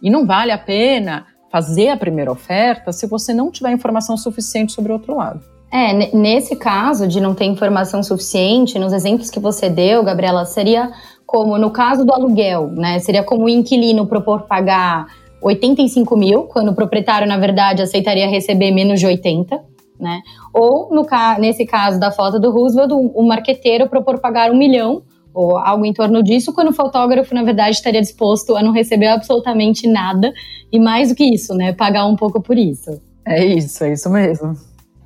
E 0.00 0.08
não 0.08 0.26
vale 0.26 0.52
a 0.52 0.58
pena 0.58 1.26
fazer 1.50 1.90
a 1.90 1.96
primeira 1.98 2.32
oferta 2.32 2.92
se 2.92 3.06
você 3.06 3.34
não 3.34 3.50
tiver 3.50 3.72
informação 3.72 4.16
suficiente 4.16 4.72
sobre 4.72 4.90
o 4.90 4.94
outro 4.94 5.14
lado. 5.14 5.59
É, 5.72 6.14
nesse 6.16 6.56
caso 6.56 7.06
de 7.06 7.20
não 7.20 7.34
ter 7.34 7.44
informação 7.44 8.02
suficiente, 8.02 8.78
nos 8.78 8.92
exemplos 8.92 9.30
que 9.30 9.38
você 9.38 9.70
deu, 9.70 10.02
Gabriela, 10.02 10.44
seria 10.44 10.90
como 11.24 11.56
no 11.56 11.70
caso 11.70 12.04
do 12.04 12.12
aluguel, 12.12 12.66
né? 12.68 12.98
Seria 12.98 13.22
como 13.22 13.44
o 13.44 13.48
inquilino 13.48 14.04
propor 14.04 14.42
pagar 14.42 15.06
85 15.40 16.16
mil, 16.16 16.42
quando 16.42 16.70
o 16.70 16.74
proprietário, 16.74 17.26
na 17.26 17.38
verdade, 17.38 17.82
aceitaria 17.82 18.28
receber 18.28 18.72
menos 18.72 18.98
de 18.98 19.06
80, 19.06 19.60
né? 19.98 20.20
Ou, 20.52 20.90
no 20.92 21.06
nesse 21.38 21.64
caso 21.64 22.00
da 22.00 22.10
foto 22.10 22.40
do 22.40 22.50
Roosevelt, 22.50 22.90
o 22.92 23.22
marqueteiro 23.22 23.88
propor 23.88 24.18
pagar 24.18 24.50
um 24.50 24.56
milhão, 24.56 25.02
ou 25.32 25.56
algo 25.56 25.86
em 25.86 25.92
torno 25.92 26.20
disso, 26.20 26.52
quando 26.52 26.70
o 26.70 26.74
fotógrafo, 26.74 27.32
na 27.32 27.44
verdade, 27.44 27.76
estaria 27.76 28.00
disposto 28.00 28.56
a 28.56 28.62
não 28.62 28.72
receber 28.72 29.06
absolutamente 29.06 29.86
nada, 29.86 30.32
e 30.72 30.80
mais 30.80 31.10
do 31.10 31.14
que 31.14 31.24
isso, 31.24 31.54
né? 31.54 31.72
Pagar 31.72 32.06
um 32.06 32.16
pouco 32.16 32.40
por 32.40 32.58
isso. 32.58 33.00
É 33.24 33.44
isso, 33.44 33.84
é 33.84 33.92
isso 33.92 34.10
mesmo. 34.10 34.56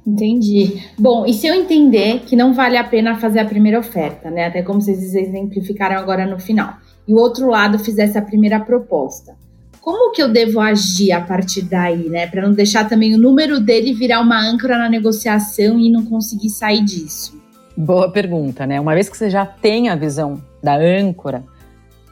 Entendi. 0.06 0.82
Bom, 0.98 1.24
e 1.24 1.32
se 1.32 1.46
eu 1.46 1.54
entender 1.54 2.20
que 2.26 2.36
não 2.36 2.52
vale 2.52 2.76
a 2.76 2.84
pena 2.84 3.16
fazer 3.16 3.38
a 3.38 3.44
primeira 3.44 3.78
oferta, 3.78 4.30
né? 4.30 4.46
Até 4.46 4.62
como 4.62 4.80
vocês 4.80 5.14
exemplificaram 5.14 5.96
agora 5.96 6.26
no 6.26 6.38
final, 6.38 6.74
e 7.08 7.12
o 7.12 7.16
outro 7.16 7.48
lado 7.48 7.78
fizesse 7.78 8.18
a 8.18 8.22
primeira 8.22 8.60
proposta. 8.60 9.34
Como 9.80 10.12
que 10.12 10.22
eu 10.22 10.30
devo 10.30 10.60
agir 10.60 11.12
a 11.12 11.20
partir 11.20 11.62
daí, 11.62 12.08
né? 12.08 12.26
Para 12.26 12.42
não 12.42 12.54
deixar 12.54 12.88
também 12.88 13.14
o 13.14 13.18
número 13.18 13.60
dele 13.60 13.92
virar 13.92 14.20
uma 14.20 14.40
âncora 14.40 14.78
na 14.78 14.88
negociação 14.88 15.78
e 15.78 15.90
não 15.90 16.04
conseguir 16.04 16.48
sair 16.48 16.82
disso? 16.82 17.38
Boa 17.76 18.10
pergunta, 18.10 18.66
né? 18.66 18.80
Uma 18.80 18.94
vez 18.94 19.08
que 19.08 19.16
você 19.16 19.28
já 19.28 19.44
tem 19.44 19.88
a 19.88 19.96
visão 19.96 20.40
da 20.62 20.76
âncora, 20.76 21.44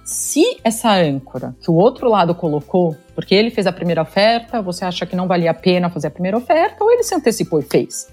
se 0.04 0.59
essa 0.64 0.92
âncora 0.92 1.54
que 1.61 1.71
o 1.71 1.75
outro 1.75 2.09
lado 2.09 2.35
colocou, 2.35 2.97
porque 3.14 3.35
ele 3.35 3.50
fez 3.50 3.66
a 3.66 3.73
primeira 3.73 4.02
oferta, 4.02 4.61
você 4.61 4.85
acha 4.85 5.06
que 5.06 5.14
não 5.14 5.28
valia 5.28 5.50
a 5.50 5.54
pena 5.54 5.90
fazer 5.90 6.09
a 6.09 6.11
primeira 6.11 6.37
oferta, 6.37 6.82
ou 6.82 6.90
ele 6.90 7.02
se 7.02 7.14
antecipou 7.14 7.61
e 7.61 7.62
fez? 7.62 8.09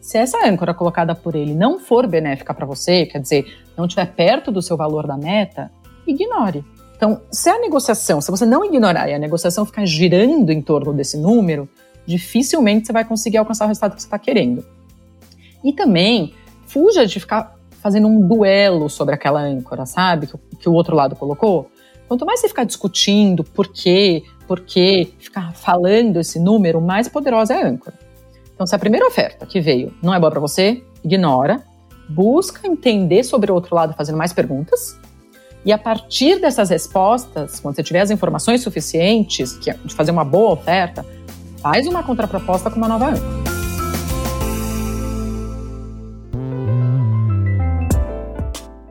Se 0.00 0.18
essa 0.18 0.46
âncora 0.46 0.74
colocada 0.74 1.14
por 1.14 1.34
ele 1.34 1.54
não 1.54 1.78
for 1.78 2.06
benéfica 2.06 2.54
para 2.54 2.66
você, 2.66 3.06
quer 3.06 3.20
dizer, 3.20 3.46
não 3.76 3.84
estiver 3.84 4.06
perto 4.14 4.50
do 4.50 4.62
seu 4.62 4.76
valor 4.76 5.06
da 5.06 5.16
meta, 5.16 5.70
ignore. 6.06 6.64
Então, 6.96 7.20
se 7.30 7.48
a 7.48 7.60
negociação, 7.60 8.20
se 8.20 8.30
você 8.30 8.44
não 8.44 8.64
ignorar 8.64 9.08
e 9.08 9.14
a 9.14 9.18
negociação 9.18 9.64
ficar 9.64 9.84
girando 9.84 10.50
em 10.50 10.60
torno 10.60 10.92
desse 10.92 11.16
número, 11.16 11.68
dificilmente 12.04 12.86
você 12.86 12.92
vai 12.92 13.04
conseguir 13.04 13.36
alcançar 13.36 13.66
o 13.66 13.68
resultado 13.68 13.94
que 13.94 14.00
você 14.00 14.06
está 14.06 14.18
querendo. 14.18 14.64
E 15.62 15.72
também, 15.72 16.34
fuja 16.66 17.06
de 17.06 17.20
ficar 17.20 17.57
fazendo 17.88 18.06
um 18.06 18.20
duelo 18.20 18.90
sobre 18.90 19.14
aquela 19.14 19.40
âncora, 19.40 19.86
sabe? 19.86 20.26
Que, 20.26 20.38
que 20.60 20.68
o 20.68 20.72
outro 20.74 20.94
lado 20.94 21.16
colocou. 21.16 21.70
Quanto 22.06 22.26
mais 22.26 22.40
você 22.40 22.48
ficar 22.48 22.64
discutindo 22.64 23.42
por 23.42 23.68
quê, 23.68 24.24
por 24.46 24.60
quê, 24.60 25.10
ficar 25.18 25.54
falando 25.54 26.18
esse 26.18 26.38
número, 26.38 26.82
mais 26.82 27.08
poderosa 27.08 27.54
é 27.54 27.62
a 27.62 27.66
âncora. 27.66 27.98
Então, 28.54 28.66
se 28.66 28.74
a 28.74 28.78
primeira 28.78 29.06
oferta 29.06 29.46
que 29.46 29.58
veio 29.58 29.94
não 30.02 30.14
é 30.14 30.20
boa 30.20 30.30
para 30.30 30.40
você, 30.40 30.82
ignora, 31.02 31.62
busca 32.10 32.68
entender 32.68 33.24
sobre 33.24 33.50
o 33.50 33.54
outro 33.54 33.74
lado 33.74 33.94
fazendo 33.94 34.18
mais 34.18 34.34
perguntas. 34.34 34.98
E 35.64 35.72
a 35.72 35.78
partir 35.78 36.40
dessas 36.40 36.68
respostas, 36.68 37.58
quando 37.60 37.74
você 37.74 37.82
tiver 37.82 38.00
as 38.00 38.10
informações 38.10 38.60
suficientes 38.60 39.58
é 39.66 39.72
de 39.72 39.94
fazer 39.94 40.10
uma 40.10 40.24
boa 40.24 40.52
oferta, 40.52 41.04
faz 41.62 41.86
uma 41.86 42.02
contraproposta 42.02 42.70
com 42.70 42.76
uma 42.76 42.88
nova 42.88 43.10
âncora. 43.10 43.47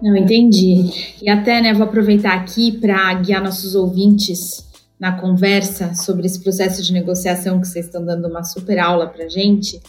Não 0.07 0.15
entendi. 0.15 1.15
E 1.21 1.29
até, 1.29 1.61
né, 1.61 1.73
vou 1.73 1.83
aproveitar 1.83 2.33
aqui 2.33 2.71
para 2.71 3.13
guiar 3.15 3.43
nossos 3.43 3.75
ouvintes 3.75 4.65
na 4.97 5.19
conversa 5.19 5.93
sobre 5.95 6.25
esse 6.25 6.41
processo 6.41 6.81
de 6.81 6.93
negociação 6.93 7.59
que 7.59 7.67
vocês 7.67 7.87
estão 7.87 8.05
dando 8.05 8.25
uma 8.29 8.41
super 8.41 8.79
aula 8.79 9.07
para 9.07 9.27
gente. 9.27 9.81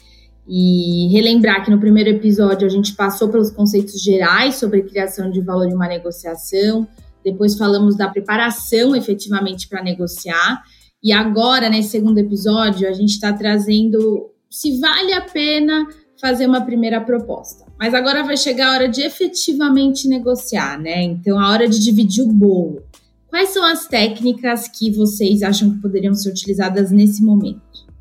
E 0.48 1.08
relembrar 1.12 1.64
que 1.64 1.70
no 1.70 1.78
primeiro 1.78 2.10
episódio 2.10 2.66
a 2.66 2.70
gente 2.70 2.96
passou 2.96 3.28
pelos 3.28 3.50
conceitos 3.52 4.02
gerais 4.02 4.56
sobre 4.56 4.82
criação 4.82 5.30
de 5.30 5.40
valor 5.40 5.68
em 5.68 5.74
uma 5.74 5.86
negociação, 5.86 6.88
depois 7.24 7.56
falamos 7.56 7.96
da 7.96 8.08
preparação 8.08 8.96
efetivamente 8.96 9.68
para 9.68 9.84
negociar, 9.84 10.62
e 11.00 11.12
agora, 11.12 11.70
nesse 11.70 11.90
segundo 11.90 12.18
episódio, 12.18 12.88
a 12.88 12.92
gente 12.92 13.10
está 13.10 13.32
trazendo 13.32 14.32
se 14.50 14.80
vale 14.80 15.12
a 15.12 15.20
pena 15.20 15.86
fazer 16.20 16.46
uma 16.46 16.62
primeira 16.62 17.00
proposta. 17.00 17.67
Mas 17.78 17.94
agora 17.94 18.24
vai 18.24 18.36
chegar 18.36 18.70
a 18.70 18.72
hora 18.74 18.88
de 18.88 19.02
efetivamente 19.02 20.08
negociar, 20.08 20.78
né? 20.78 21.02
Então, 21.02 21.38
a 21.38 21.50
hora 21.50 21.68
de 21.68 21.78
dividir 21.78 22.24
o 22.24 22.32
bolo. 22.32 22.82
Quais 23.28 23.50
são 23.50 23.64
as 23.64 23.86
técnicas 23.86 24.66
que 24.66 24.90
vocês 24.90 25.42
acham 25.42 25.70
que 25.70 25.80
poderiam 25.80 26.14
ser 26.14 26.30
utilizadas 26.30 26.90
nesse 26.90 27.22
momento? 27.22 27.60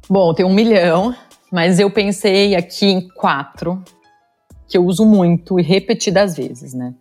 Bom, 0.10 0.34
tem 0.34 0.46
um 0.46 0.54
milhão, 0.54 1.14
mas 1.52 1.80
eu 1.80 1.92
pensei 1.92 2.56
aqui 2.56 2.86
em 2.86 3.08
quatro 3.10 3.84
que 4.68 4.78
eu 4.78 4.86
uso 4.86 5.06
muito 5.06 5.60
e 5.60 5.64
repetidas 5.64 6.36
vezes, 6.36 6.74
né? 6.74 6.94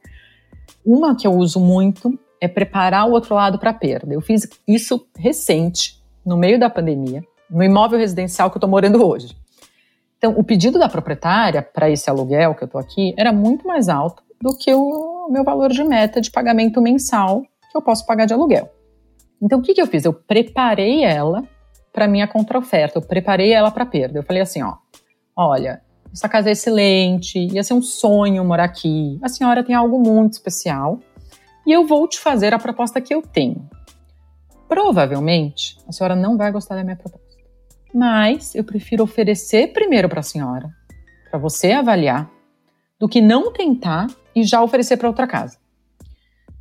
Uma 0.84 1.16
que 1.16 1.26
eu 1.26 1.32
uso 1.32 1.58
muito 1.58 2.18
é 2.40 2.46
preparar 2.46 3.08
o 3.08 3.12
outro 3.12 3.34
lado 3.34 3.58
para 3.58 3.72
perda. 3.72 4.12
Eu 4.12 4.20
fiz 4.20 4.46
isso 4.68 5.06
recente, 5.16 6.00
no 6.24 6.36
meio 6.36 6.58
da 6.58 6.68
pandemia, 6.68 7.24
no 7.50 7.62
imóvel 7.62 7.98
residencial 7.98 8.50
que 8.50 8.56
eu 8.56 8.58
estou 8.58 8.70
morando 8.70 9.04
hoje. 9.04 9.36
Então, 10.18 10.34
o 10.36 10.44
pedido 10.44 10.78
da 10.78 10.88
proprietária 10.88 11.62
para 11.62 11.90
esse 11.90 12.08
aluguel 12.08 12.54
que 12.54 12.62
eu 12.62 12.66
estou 12.66 12.80
aqui 12.80 13.14
era 13.16 13.32
muito 13.32 13.66
mais 13.66 13.88
alto 13.88 14.22
do 14.40 14.56
que 14.56 14.72
o 14.74 15.28
meu 15.30 15.44
valor 15.44 15.70
de 15.70 15.84
meta 15.84 16.20
de 16.20 16.30
pagamento 16.30 16.80
mensal 16.80 17.42
que 17.70 17.76
eu 17.76 17.82
posso 17.82 18.06
pagar 18.06 18.26
de 18.26 18.32
aluguel. 18.32 18.70
Então, 19.42 19.58
o 19.58 19.62
que, 19.62 19.74
que 19.74 19.80
eu 19.80 19.86
fiz? 19.86 20.04
Eu 20.04 20.14
preparei 20.14 21.04
ela 21.04 21.42
para 21.92 22.08
minha 22.08 22.26
contraoferta, 22.26 22.98
eu 22.98 23.02
preparei 23.02 23.52
ela 23.52 23.70
para 23.70 23.86
perda. 23.86 24.18
Eu 24.18 24.22
falei 24.22 24.42
assim, 24.42 24.62
ó, 24.62 24.76
olha, 25.36 25.82
essa 26.12 26.28
casa 26.28 26.48
é 26.48 26.52
excelente, 26.52 27.38
ia 27.38 27.62
ser 27.62 27.74
um 27.74 27.82
sonho 27.82 28.44
morar 28.44 28.64
aqui. 28.64 29.18
A 29.22 29.28
senhora 29.28 29.62
tem 29.62 29.74
algo 29.74 29.98
muito 29.98 30.34
especial 30.34 30.98
e 31.66 31.72
eu 31.72 31.86
vou 31.86 32.08
te 32.08 32.18
fazer 32.18 32.54
a 32.54 32.58
proposta 32.58 33.00
que 33.00 33.14
eu 33.14 33.20
tenho. 33.20 33.68
Provavelmente, 34.68 35.76
a 35.86 35.92
senhora 35.92 36.16
não 36.16 36.36
vai 36.36 36.50
gostar 36.50 36.74
da 36.74 36.84
minha 36.84 36.96
proposta. 36.96 37.25
Mas 37.94 38.54
eu 38.54 38.64
prefiro 38.64 39.04
oferecer 39.04 39.72
primeiro 39.72 40.08
para 40.08 40.20
a 40.20 40.22
senhora, 40.22 40.70
para 41.30 41.38
você 41.38 41.72
avaliar, 41.72 42.30
do 42.98 43.08
que 43.08 43.20
não 43.20 43.52
tentar 43.52 44.06
e 44.34 44.42
já 44.42 44.62
oferecer 44.62 44.96
para 44.96 45.08
outra 45.08 45.26
casa. 45.26 45.58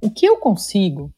O 0.02 0.10
que 0.10 0.26
eu 0.26 0.38
consigo 0.38 1.12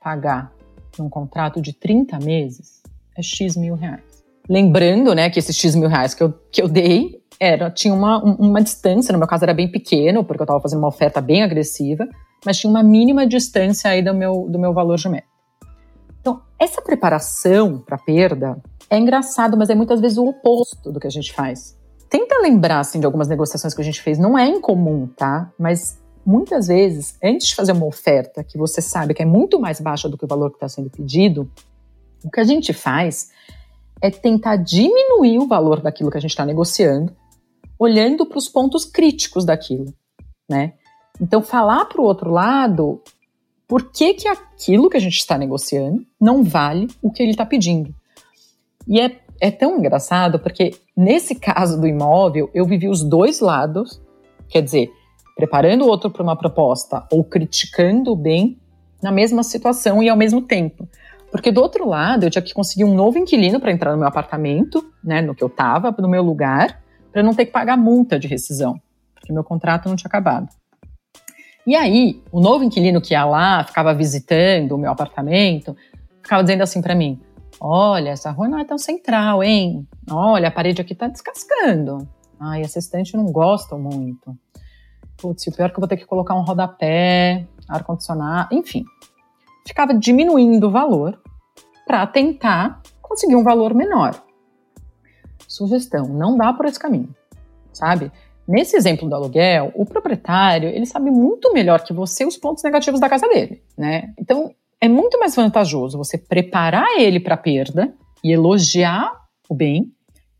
pagar 0.00 0.52
num 0.98 1.08
contrato 1.08 1.60
de 1.60 1.72
30 1.72 2.18
meses 2.18 2.82
é 3.16 3.22
X 3.22 3.56
mil 3.56 3.74
reais. 3.74 4.24
Lembrando, 4.48 5.14
né, 5.14 5.30
que 5.30 5.38
esses 5.38 5.56
X 5.56 5.74
mil 5.74 5.88
reais 5.88 6.14
que 6.14 6.22
eu, 6.22 6.32
que 6.50 6.62
eu 6.62 6.68
dei 6.68 7.20
era, 7.38 7.70
tinha 7.70 7.94
uma, 7.94 8.22
uma 8.22 8.62
distância, 8.62 9.12
no 9.12 9.18
meu 9.18 9.28
caso 9.28 9.44
era 9.44 9.54
bem 9.54 9.70
pequeno, 9.70 10.24
porque 10.24 10.42
eu 10.42 10.44
estava 10.44 10.60
fazendo 10.60 10.80
uma 10.80 10.88
oferta 10.88 11.20
bem 11.20 11.42
agressiva, 11.42 12.06
mas 12.44 12.58
tinha 12.58 12.70
uma 12.70 12.82
mínima 12.82 13.26
distância 13.26 13.90
aí 13.90 14.02
do 14.02 14.14
meu, 14.14 14.46
do 14.48 14.58
meu 14.58 14.74
valor 14.74 14.96
de 14.96 15.08
meta. 15.08 15.26
Então, 16.20 16.42
essa 16.58 16.82
preparação 16.82 17.78
para 17.78 17.96
perda 17.96 18.60
é 18.90 18.98
engraçado, 18.98 19.56
mas 19.56 19.70
é 19.70 19.74
muitas 19.74 20.00
vezes 20.00 20.18
o 20.18 20.26
oposto 20.26 20.90
do 20.90 20.98
que 20.98 21.06
a 21.06 21.10
gente 21.10 21.32
faz. 21.32 21.78
Tenta 22.08 22.40
lembrar 22.40 22.80
assim 22.80 22.98
de 22.98 23.06
algumas 23.06 23.28
negociações 23.28 23.72
que 23.72 23.80
a 23.80 23.84
gente 23.84 24.02
fez, 24.02 24.18
não 24.18 24.36
é 24.36 24.48
incomum, 24.48 25.06
tá? 25.06 25.52
Mas 25.56 25.96
muitas 26.26 26.66
vezes, 26.66 27.16
antes 27.22 27.48
de 27.48 27.54
fazer 27.54 27.70
uma 27.70 27.86
oferta 27.86 28.42
que 28.42 28.58
você 28.58 28.82
sabe 28.82 29.14
que 29.14 29.22
é 29.22 29.26
muito 29.26 29.60
mais 29.60 29.80
baixa 29.80 30.08
do 30.08 30.18
que 30.18 30.24
o 30.24 30.28
valor 30.28 30.50
que 30.50 30.56
está 30.56 30.68
sendo 30.68 30.90
pedido, 30.90 31.48
o 32.24 32.30
que 32.30 32.40
a 32.40 32.44
gente 32.44 32.72
faz 32.72 33.30
é 34.02 34.10
tentar 34.10 34.56
diminuir 34.56 35.38
o 35.38 35.46
valor 35.46 35.80
daquilo 35.80 36.10
que 36.10 36.18
a 36.18 36.20
gente 36.20 36.30
está 36.30 36.44
negociando, 36.44 37.14
olhando 37.78 38.26
para 38.26 38.38
os 38.38 38.48
pontos 38.48 38.84
críticos 38.84 39.44
daquilo, 39.44 39.94
né? 40.48 40.74
Então, 41.20 41.42
falar 41.42 41.84
para 41.84 42.00
o 42.00 42.04
outro 42.04 42.30
lado 42.30 43.00
por 43.68 43.92
que, 43.92 44.14
que 44.14 44.26
aquilo 44.26 44.90
que 44.90 44.96
a 44.96 45.00
gente 45.00 45.16
está 45.16 45.38
negociando 45.38 46.04
não 46.20 46.42
vale 46.42 46.88
o 47.00 47.10
que 47.10 47.22
ele 47.22 47.30
está 47.30 47.46
pedindo. 47.46 47.94
E 48.90 49.00
é, 49.00 49.16
é 49.40 49.52
tão 49.52 49.78
engraçado 49.78 50.40
porque, 50.40 50.72
nesse 50.96 51.36
caso 51.36 51.80
do 51.80 51.86
imóvel, 51.86 52.50
eu 52.52 52.66
vivi 52.66 52.88
os 52.88 53.04
dois 53.04 53.38
lados, 53.38 54.02
quer 54.48 54.62
dizer, 54.62 54.90
preparando 55.36 55.84
o 55.84 55.88
outro 55.88 56.10
para 56.10 56.24
uma 56.24 56.36
proposta 56.36 57.06
ou 57.12 57.22
criticando 57.22 58.10
o 58.10 58.16
bem 58.16 58.58
na 59.00 59.12
mesma 59.12 59.44
situação 59.44 60.02
e 60.02 60.08
ao 60.08 60.16
mesmo 60.16 60.42
tempo. 60.42 60.88
Porque 61.30 61.52
do 61.52 61.60
outro 61.60 61.88
lado, 61.88 62.24
eu 62.24 62.30
tinha 62.30 62.42
que 62.42 62.52
conseguir 62.52 62.82
um 62.82 62.92
novo 62.92 63.16
inquilino 63.16 63.60
para 63.60 63.70
entrar 63.70 63.92
no 63.92 63.98
meu 63.98 64.08
apartamento, 64.08 64.84
né, 65.04 65.22
no 65.22 65.36
que 65.36 65.44
eu 65.44 65.48
estava, 65.48 65.94
no 65.96 66.08
meu 66.08 66.24
lugar, 66.24 66.82
para 67.12 67.22
não 67.22 67.32
ter 67.32 67.46
que 67.46 67.52
pagar 67.52 67.76
multa 67.76 68.18
de 68.18 68.26
rescisão, 68.26 68.80
porque 69.14 69.32
meu 69.32 69.44
contrato 69.44 69.88
não 69.88 69.94
tinha 69.94 70.08
acabado. 70.08 70.48
E 71.64 71.76
aí, 71.76 72.20
o 72.32 72.40
novo 72.40 72.64
inquilino 72.64 73.00
que 73.00 73.14
ia 73.14 73.24
lá, 73.24 73.62
ficava 73.62 73.94
visitando 73.94 74.72
o 74.72 74.78
meu 74.78 74.90
apartamento, 74.90 75.76
ficava 76.20 76.42
dizendo 76.42 76.62
assim 76.62 76.82
para 76.82 76.96
mim: 76.96 77.20
Olha, 77.60 78.10
essa 78.10 78.30
rua 78.30 78.48
não 78.48 78.58
é 78.58 78.64
tão 78.64 78.78
central, 78.78 79.42
hein? 79.42 79.86
Olha, 80.10 80.48
a 80.48 80.50
parede 80.50 80.80
aqui 80.80 80.94
tá 80.94 81.06
descascando. 81.08 82.08
Ai, 82.40 82.62
essa 82.62 82.78
estante 82.78 83.14
não 83.14 83.26
gosto 83.26 83.78
muito. 83.78 84.34
Putz, 85.18 85.46
o 85.46 85.52
pior 85.52 85.66
é 85.66 85.68
que 85.68 85.76
eu 85.76 85.80
vou 85.80 85.88
ter 85.88 85.98
que 85.98 86.06
colocar 86.06 86.34
um 86.34 86.42
rodapé, 86.42 87.46
ar-condicionado, 87.68 88.54
enfim. 88.54 88.84
Ficava 89.66 89.92
diminuindo 89.92 90.68
o 90.68 90.70
valor 90.70 91.20
para 91.86 92.06
tentar 92.06 92.80
conseguir 93.02 93.36
um 93.36 93.44
valor 93.44 93.74
menor. 93.74 94.14
Sugestão, 95.46 96.06
não 96.08 96.38
dá 96.38 96.52
por 96.54 96.64
esse 96.64 96.78
caminho, 96.78 97.14
sabe? 97.72 98.10
Nesse 98.48 98.74
exemplo 98.74 99.08
do 99.08 99.14
aluguel, 99.14 99.70
o 99.74 99.84
proprietário, 99.84 100.70
ele 100.70 100.86
sabe 100.86 101.10
muito 101.10 101.52
melhor 101.52 101.84
que 101.84 101.92
você 101.92 102.24
os 102.24 102.36
pontos 102.36 102.64
negativos 102.64 102.98
da 102.98 103.08
casa 103.08 103.28
dele, 103.28 103.62
né? 103.76 104.14
Então, 104.18 104.54
é 104.80 104.88
muito 104.88 105.18
mais 105.18 105.36
vantajoso 105.36 105.98
você 105.98 106.16
preparar 106.16 106.98
ele 106.98 107.20
para 107.20 107.34
a 107.34 107.38
perda 107.38 107.92
e 108.24 108.32
elogiar 108.32 109.12
o 109.48 109.54
bem 109.54 109.92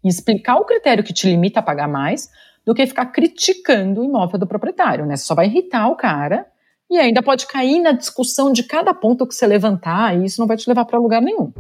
e 0.03 0.09
explicar 0.09 0.57
o 0.57 0.64
critério 0.64 1.05
que 1.05 1.12
te 1.12 1.29
limita 1.29 1.61
a 1.61 1.62
pagar 1.62 1.87
mais 1.87 2.29
do 2.64 2.74
que 2.74 2.87
ficar 2.87 3.07
criticando 3.07 4.00
o 4.00 4.05
imóvel 4.05 4.38
do 4.38 4.46
proprietário, 4.46 5.05
né? 5.05 5.16
Você 5.16 5.26
só 5.26 5.35
vai 5.35 5.46
irritar 5.46 5.88
o 5.88 5.96
cara 5.96 6.46
e 6.90 6.98
ainda 6.98 7.22
pode 7.22 7.46
cair 7.46 7.81
na 7.81 7.92
discussão 7.92 8.50
de 8.50 8.62
cada 8.62 8.94
ponto 8.94 9.26
que 9.26 9.35
você 9.35 9.46
levantar 9.46 10.18
e 10.18 10.24
isso 10.24 10.40
não 10.40 10.46
vai 10.46 10.57
te 10.57 10.68
levar 10.68 10.87
para 10.87 10.98
lugar 10.98 11.20
nenhum. 11.20 11.53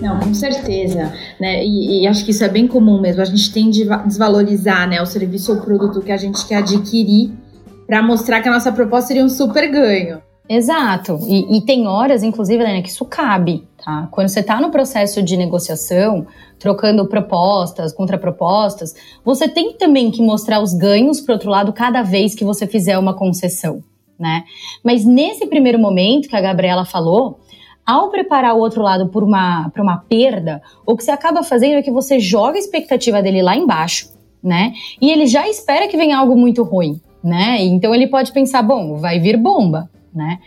Não, 0.00 0.20
com 0.20 0.34
certeza, 0.34 1.12
né? 1.40 1.64
E, 1.64 2.02
e, 2.02 2.06
acho 2.06 2.24
que 2.24 2.30
isso 2.30 2.44
é 2.44 2.48
bem 2.48 2.68
comum 2.68 3.00
mesmo. 3.00 3.22
A 3.22 3.24
gente 3.24 3.52
tem 3.52 3.70
de 3.70 3.84
desvalorizar, 4.04 4.88
né, 4.88 5.00
o 5.00 5.06
serviço 5.06 5.52
ou 5.52 5.62
produto 5.62 6.02
que 6.02 6.12
a 6.12 6.16
gente 6.16 6.46
quer 6.46 6.56
adquirir 6.56 7.32
para 7.86 8.02
mostrar 8.02 8.40
que 8.40 8.48
a 8.48 8.52
nossa 8.52 8.72
proposta 8.72 9.08
seria 9.08 9.24
um 9.24 9.28
super 9.28 9.70
ganho. 9.70 10.22
Exato. 10.48 11.18
E, 11.26 11.56
e 11.56 11.60
tem 11.62 11.86
horas, 11.86 12.22
inclusive, 12.22 12.62
Helena, 12.62 12.82
que 12.82 12.90
isso 12.90 13.04
cabe, 13.06 13.66
tá? 13.82 14.08
Quando 14.10 14.28
você 14.28 14.40
está 14.40 14.60
no 14.60 14.70
processo 14.70 15.22
de 15.22 15.36
negociação, 15.36 16.26
trocando 16.58 17.06
propostas, 17.06 17.92
contrapropostas, 17.92 18.94
você 19.24 19.48
tem 19.48 19.72
também 19.72 20.10
que 20.10 20.22
mostrar 20.22 20.60
os 20.60 20.74
ganhos 20.74 21.20
para 21.20 21.34
outro 21.34 21.50
lado 21.50 21.72
cada 21.72 22.02
vez 22.02 22.34
que 22.34 22.44
você 22.44 22.66
fizer 22.66 22.98
uma 22.98 23.14
concessão, 23.14 23.82
né? 24.18 24.44
Mas 24.82 25.04
nesse 25.04 25.46
primeiro 25.46 25.78
momento 25.78 26.28
que 26.28 26.36
a 26.36 26.40
Gabriela 26.42 26.84
falou, 26.84 27.40
ao 27.86 28.10
preparar 28.10 28.54
o 28.54 28.58
outro 28.58 28.82
lado 28.82 29.08
para 29.08 29.24
uma, 29.24 29.72
uma 29.78 29.98
perda, 29.98 30.62
o 30.86 30.94
que 30.94 31.04
você 31.04 31.10
acaba 31.10 31.42
fazendo 31.42 31.76
é 31.76 31.82
que 31.82 31.90
você 31.90 32.20
joga 32.20 32.56
a 32.56 32.60
expectativa 32.60 33.22
dele 33.22 33.42
lá 33.42 33.56
embaixo, 33.56 34.10
né? 34.42 34.74
E 35.00 35.10
ele 35.10 35.26
já 35.26 35.48
espera 35.48 35.88
que 35.88 35.96
venha 35.96 36.18
algo 36.18 36.36
muito 36.36 36.62
ruim, 36.62 37.00
né? 37.24 37.56
Então 37.62 37.94
ele 37.94 38.06
pode 38.06 38.30
pensar, 38.32 38.62
bom, 38.62 38.96
vai 38.96 39.18
vir 39.18 39.38
bomba, 39.38 39.90
né? 40.14 40.38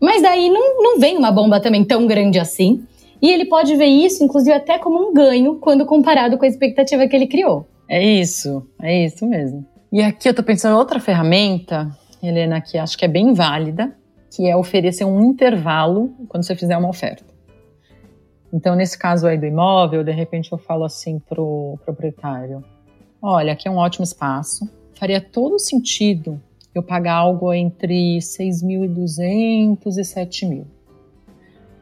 Mas 0.00 0.22
daí 0.22 0.48
não, 0.48 0.82
não 0.82 0.98
vem 0.98 1.16
uma 1.16 1.30
bomba 1.30 1.60
também 1.60 1.84
tão 1.84 2.06
grande 2.06 2.38
assim. 2.38 2.82
E 3.20 3.30
ele 3.30 3.44
pode 3.44 3.76
ver 3.76 3.86
isso, 3.86 4.24
inclusive, 4.24 4.56
até 4.56 4.78
como 4.78 4.98
um 4.98 5.14
ganho 5.14 5.56
quando 5.60 5.86
comparado 5.86 6.36
com 6.36 6.44
a 6.44 6.48
expectativa 6.48 7.06
que 7.06 7.14
ele 7.14 7.28
criou. 7.28 7.68
É 7.88 8.02
isso, 8.02 8.66
é 8.80 9.04
isso 9.04 9.24
mesmo. 9.26 9.64
E 9.92 10.02
aqui 10.02 10.28
eu 10.28 10.34
tô 10.34 10.42
pensando 10.42 10.74
em 10.74 10.78
outra 10.78 10.98
ferramenta, 10.98 11.90
Helena, 12.20 12.60
que 12.60 12.78
acho 12.78 12.96
que 12.96 13.04
é 13.04 13.08
bem 13.08 13.32
válida, 13.32 13.94
que 14.34 14.48
é 14.48 14.56
oferecer 14.56 15.04
um 15.04 15.22
intervalo 15.22 16.10
quando 16.28 16.44
você 16.44 16.56
fizer 16.56 16.76
uma 16.76 16.88
oferta. 16.88 17.22
Então, 18.52 18.74
nesse 18.74 18.98
caso 18.98 19.26
aí 19.26 19.38
do 19.38 19.46
imóvel, 19.46 20.02
de 20.02 20.12
repente 20.12 20.50
eu 20.50 20.58
falo 20.58 20.84
assim 20.84 21.18
pro 21.18 21.78
proprietário: 21.84 22.64
olha, 23.20 23.52
aqui 23.52 23.68
é 23.68 23.70
um 23.70 23.76
ótimo 23.76 24.04
espaço, 24.04 24.68
faria 24.94 25.20
todo 25.20 25.58
sentido 25.58 26.40
eu 26.74 26.82
pagar 26.82 27.14
algo 27.16 27.52
entre 27.52 28.18
6.200 28.18 29.18
e 29.86 30.00
7.000. 30.00 30.62
O 30.62 30.66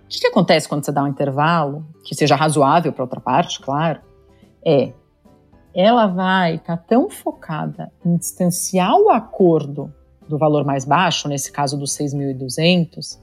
que, 0.08 0.18
que 0.18 0.26
acontece 0.26 0.68
quando 0.68 0.84
você 0.84 0.90
dá 0.90 1.04
um 1.04 1.08
intervalo, 1.08 1.86
que 2.04 2.14
seja 2.14 2.34
razoável 2.34 2.92
para 2.92 3.04
outra 3.04 3.20
parte, 3.20 3.60
claro, 3.60 4.00
é 4.64 4.92
ela 5.72 6.08
vai 6.08 6.56
estar 6.56 6.76
tá 6.76 6.84
tão 6.84 7.08
focada 7.08 7.92
em 8.04 8.16
distanciar 8.16 8.92
o 8.96 9.08
acordo 9.08 9.94
do 10.28 10.36
valor 10.36 10.64
mais 10.64 10.84
baixo, 10.84 11.28
nesse 11.28 11.52
caso 11.52 11.76
dos 11.76 11.96
6.200, 11.96 13.20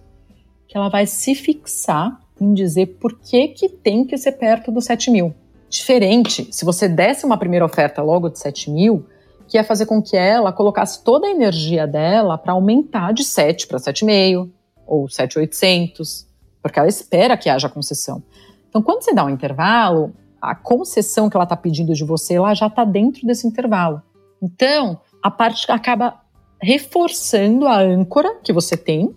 que 0.67 0.77
ela 0.77 0.89
vai 0.89 1.05
se 1.05 1.35
fixar 1.35 2.19
em 2.39 2.53
dizer 2.53 2.97
por 2.99 3.19
que, 3.19 3.49
que 3.49 3.67
tem 3.67 4.05
que 4.05 4.17
ser 4.17 4.33
perto 4.33 4.71
dos 4.71 4.85
7 4.85 5.11
mil. 5.11 5.33
Diferente, 5.69 6.47
se 6.51 6.63
você 6.63 6.87
desse 6.87 7.25
uma 7.25 7.37
primeira 7.37 7.65
oferta 7.65 8.01
logo 8.01 8.29
de 8.29 8.39
7 8.39 8.71
mil, 8.71 9.05
que 9.47 9.57
ia 9.57 9.63
fazer 9.63 9.85
com 9.85 10.01
que 10.01 10.17
ela 10.17 10.51
colocasse 10.51 11.03
toda 11.03 11.27
a 11.27 11.31
energia 11.31 11.87
dela 11.87 12.37
para 12.37 12.53
aumentar 12.53 13.13
de 13.13 13.23
7 13.23 13.67
para 13.67 13.79
7,5 13.79 14.49
ou 14.85 15.09
7,800, 15.09 16.27
porque 16.61 16.79
ela 16.79 16.87
espera 16.87 17.37
que 17.37 17.49
haja 17.49 17.69
concessão. 17.69 18.21
Então, 18.69 18.81
quando 18.81 19.03
você 19.03 19.13
dá 19.13 19.25
um 19.25 19.29
intervalo, 19.29 20.13
a 20.41 20.53
concessão 20.53 21.29
que 21.29 21.37
ela 21.37 21.45
está 21.45 21.55
pedindo 21.55 21.93
de 21.93 22.03
você, 22.03 22.35
ela 22.35 22.53
já 22.53 22.67
está 22.67 22.83
dentro 22.83 23.25
desse 23.25 23.47
intervalo. 23.47 24.01
Então, 24.41 24.99
a 25.23 25.31
parte 25.31 25.69
acaba 25.71 26.21
reforçando 26.61 27.67
a 27.67 27.79
âncora 27.79 28.35
que 28.43 28.51
você 28.51 28.75
tem, 28.75 29.15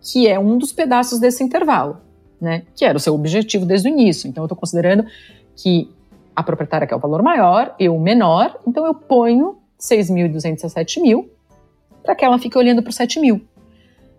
que 0.00 0.28
é 0.28 0.38
um 0.38 0.58
dos 0.58 0.72
pedaços 0.72 1.18
desse 1.18 1.42
intervalo, 1.42 1.98
né? 2.40 2.64
Que 2.74 2.84
era 2.84 2.96
o 2.96 3.00
seu 3.00 3.14
objetivo 3.14 3.64
desde 3.64 3.88
o 3.88 3.90
início. 3.90 4.28
Então, 4.28 4.42
eu 4.42 4.46
estou 4.46 4.58
considerando 4.58 5.06
que 5.56 5.90
a 6.34 6.42
proprietária 6.42 6.86
quer 6.86 6.96
o 6.96 6.98
valor 6.98 7.22
maior, 7.22 7.74
eu 7.78 7.94
o 7.94 8.00
menor, 8.00 8.58
então 8.66 8.86
eu 8.86 8.94
ponho 8.94 9.58
6.200 9.82 10.64
a 10.64 10.68
7.000 10.68 11.26
para 12.02 12.14
que 12.14 12.24
ela 12.24 12.38
fique 12.38 12.56
olhando 12.56 12.82
para 12.82 12.90
o 12.90 12.92
7.000. 12.92 13.40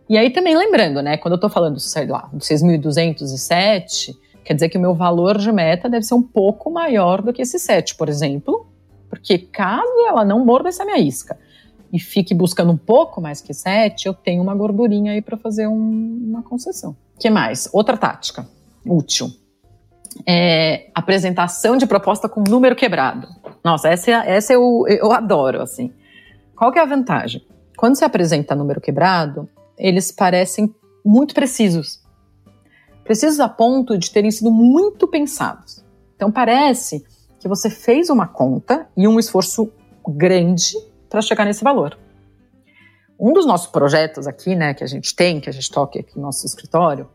E 0.10 0.18
aí 0.18 0.30
também 0.30 0.56
lembrando, 0.58 1.02
né, 1.02 1.18
quando 1.18 1.34
eu 1.34 1.36
estou 1.36 1.50
falando, 1.50 1.80
sei 1.80 2.06
lá, 2.08 2.30
de 2.34 2.40
6.207, 2.40 4.16
quer 4.44 4.54
dizer 4.54 4.70
que 4.70 4.78
o 4.78 4.82
meu 4.82 4.94
valor 4.94 5.38
de 5.38 5.52
meta 5.52 5.90
deve 5.90 6.06
ser 6.06 6.14
um 6.14 6.22
pouco 6.22 6.70
maior 6.70 7.22
do 7.22 7.32
que 7.32 7.42
esse 7.42 7.58
7, 7.58 7.96
por 7.96 8.10
exemplo, 8.10 8.68
porque 9.10 9.38
caso 9.38 10.06
ela 10.08 10.26
não 10.26 10.44
morda 10.44 10.70
essa 10.70 10.84
minha 10.84 11.00
isca 11.00 11.38
e 11.92 12.00
fique 12.00 12.34
buscando 12.34 12.72
um 12.72 12.78
pouco 12.78 13.22
mais 13.22 13.40
que 13.40 13.54
7, 13.54 14.08
eu 14.08 14.14
tenho 14.14 14.42
uma 14.42 14.54
gordurinha 14.54 15.14
aí 15.14 15.22
para 15.22 15.38
fazer 15.38 15.68
um, 15.68 16.22
uma 16.30 16.44
concessão. 16.44 16.96
que 17.18 17.30
mais? 17.30 17.70
Outra 17.72 17.96
tática 17.96 18.46
útil 18.86 19.32
é, 20.28 20.90
apresentação 20.94 21.78
de 21.78 21.86
proposta 21.86 22.30
com 22.30 22.44
número 22.48 22.76
quebrado. 22.76 23.28
Nossa, 23.64 23.90
essa, 23.90 24.12
é, 24.12 24.36
essa 24.36 24.54
eu, 24.54 24.86
eu 24.88 25.12
adoro, 25.12 25.62
assim. 25.62 25.94
Qual 26.56 26.72
que 26.72 26.80
é 26.80 26.82
a 26.82 26.86
vantagem? 26.86 27.46
Quando 27.78 27.96
você 27.96 28.06
apresenta 28.06 28.56
número 28.56 28.82
quebrado, 28.82 29.50
eles 29.78 30.12
parecem 30.12 30.74
muito 31.04 31.34
precisos. 31.34 32.02
Precisos 33.04 33.40
a 33.40 33.50
ponto 33.50 33.98
de 33.98 34.12
terem 34.12 34.32
sido 34.32 34.52
muito 34.52 35.08
pensados. 35.08 35.84
Então 36.16 36.32
parece 36.32 37.04
que 37.40 37.48
você 37.48 37.70
fez 37.70 38.10
uma 38.10 38.28
conta 38.28 38.88
e 38.96 39.08
um 39.08 39.20
esforço 39.20 39.72
grande 40.08 40.74
para 41.10 41.22
chegar 41.22 41.46
nesse 41.46 41.64
valor. 41.64 41.98
Um 43.20 43.34
dos 43.34 43.46
nossos 43.46 43.68
projetos 43.68 44.28
aqui, 44.28 44.56
né, 44.56 44.74
que 44.74 44.84
a 44.84 44.88
gente 44.88 45.16
tem, 45.16 45.40
que 45.40 45.50
a 45.50 45.54
gente 45.54 45.70
toca 45.70 46.00
aqui 46.00 46.16
no 46.16 46.24
nosso 46.24 46.46
escritório, 46.46 47.10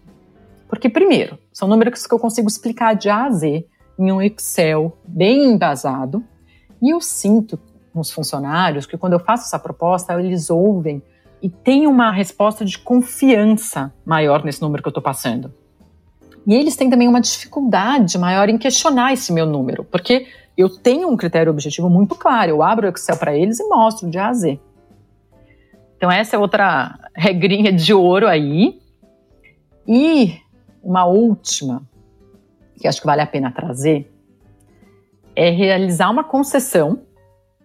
Porque, 0.68 0.88
primeiro, 0.88 1.38
são 1.52 1.66
números 1.66 2.06
que 2.06 2.14
eu 2.14 2.18
consigo 2.18 2.46
explicar 2.46 2.94
de 2.94 3.10
A 3.10 3.24
a 3.24 3.30
Z 3.30 3.66
em 3.98 4.12
um 4.12 4.22
Excel 4.22 4.96
bem 5.04 5.52
embasado. 5.52 6.22
E 6.80 6.90
eu 6.90 7.00
sinto 7.00 7.58
nos 7.94 8.12
funcionários 8.12 8.86
que 8.86 8.96
quando 8.96 9.14
eu 9.14 9.18
faço 9.18 9.46
essa 9.46 9.58
proposta, 9.58 10.14
eles 10.14 10.48
ouvem 10.48 11.02
e 11.42 11.48
têm 11.48 11.86
uma 11.86 12.12
resposta 12.12 12.64
de 12.64 12.78
confiança 12.78 13.92
maior 14.04 14.44
nesse 14.44 14.62
número 14.62 14.82
que 14.82 14.88
eu 14.88 14.90
estou 14.90 15.02
passando. 15.02 15.52
E 16.46 16.54
eles 16.54 16.76
têm 16.76 16.88
também 16.88 17.08
uma 17.08 17.20
dificuldade 17.20 18.16
maior 18.18 18.48
em 18.48 18.58
questionar 18.58 19.12
esse 19.12 19.32
meu 19.32 19.46
número, 19.46 19.84
porque 19.84 20.26
eu 20.56 20.68
tenho 20.68 21.08
um 21.08 21.16
critério 21.16 21.50
objetivo 21.50 21.88
muito 21.88 22.14
claro. 22.14 22.50
Eu 22.50 22.62
abro 22.62 22.86
o 22.86 22.90
Excel 22.90 23.16
para 23.16 23.36
eles 23.36 23.60
e 23.60 23.68
mostro 23.68 24.10
de 24.10 24.18
A 24.18 24.28
a 24.28 24.32
Z. 24.32 24.60
Então, 25.96 26.10
essa 26.10 26.36
é 26.36 26.38
outra 26.38 26.98
regrinha 27.14 27.72
de 27.72 27.92
ouro 27.92 28.26
aí. 28.26 28.80
E 29.86 30.38
uma 30.82 31.04
última, 31.04 31.82
que 32.78 32.88
acho 32.88 33.00
que 33.00 33.06
vale 33.06 33.20
a 33.20 33.26
pena 33.26 33.50
trazer, 33.50 34.10
é 35.36 35.50
realizar 35.50 36.10
uma 36.10 36.24
concessão 36.24 37.00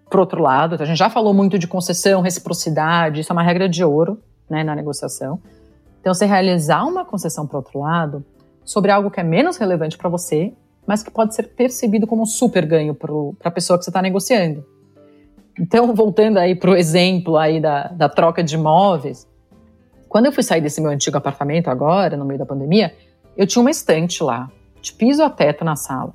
para 0.09 0.19
outro 0.19 0.41
lado. 0.41 0.75
Então, 0.75 0.83
a 0.83 0.87
gente 0.87 0.97
já 0.97 1.09
falou 1.09 1.33
muito 1.33 1.57
de 1.57 1.67
concessão, 1.67 2.21
reciprocidade, 2.21 3.21
isso 3.21 3.31
é 3.31 3.33
uma 3.33 3.43
regra 3.43 3.67
de 3.69 3.83
ouro 3.83 4.21
né, 4.49 4.63
na 4.63 4.75
negociação. 4.75 5.39
Então, 6.01 6.13
você 6.13 6.25
realizar 6.25 6.85
uma 6.85 7.03
concessão 7.05 7.47
para 7.47 7.57
outro 7.57 7.79
lado 7.79 8.25
sobre 8.65 8.91
algo 8.91 9.11
que 9.11 9.19
é 9.19 9.23
menos 9.23 9.57
relevante 9.57 9.97
para 9.97 10.09
você, 10.09 10.51
mas 10.85 11.03
que 11.03 11.11
pode 11.11 11.33
ser 11.35 11.43
percebido 11.55 12.05
como 12.05 12.23
um 12.23 12.25
super 12.25 12.65
ganho 12.65 12.93
para 12.93 13.49
a 13.49 13.51
pessoa 13.51 13.77
que 13.77 13.85
você 13.85 13.89
está 13.91 14.01
negociando. 14.01 14.65
Então, 15.59 15.93
voltando 15.95 16.37
aí 16.37 16.55
para 16.55 16.71
o 16.71 16.75
exemplo 16.75 17.37
aí 17.37 17.61
da, 17.61 17.87
da 17.87 18.09
troca 18.09 18.43
de 18.43 18.55
imóveis, 18.55 19.27
quando 20.09 20.25
eu 20.25 20.31
fui 20.31 20.43
sair 20.43 20.61
desse 20.61 20.81
meu 20.81 20.91
antigo 20.91 21.17
apartamento 21.17 21.69
agora, 21.69 22.17
no 22.17 22.25
meio 22.25 22.39
da 22.39 22.45
pandemia, 22.45 22.95
eu 23.37 23.45
tinha 23.45 23.61
uma 23.61 23.71
estante 23.71 24.23
lá, 24.23 24.49
de 24.81 24.93
piso 24.93 25.23
a 25.23 25.29
teto 25.29 25.63
na 25.63 25.75
sala. 25.75 26.13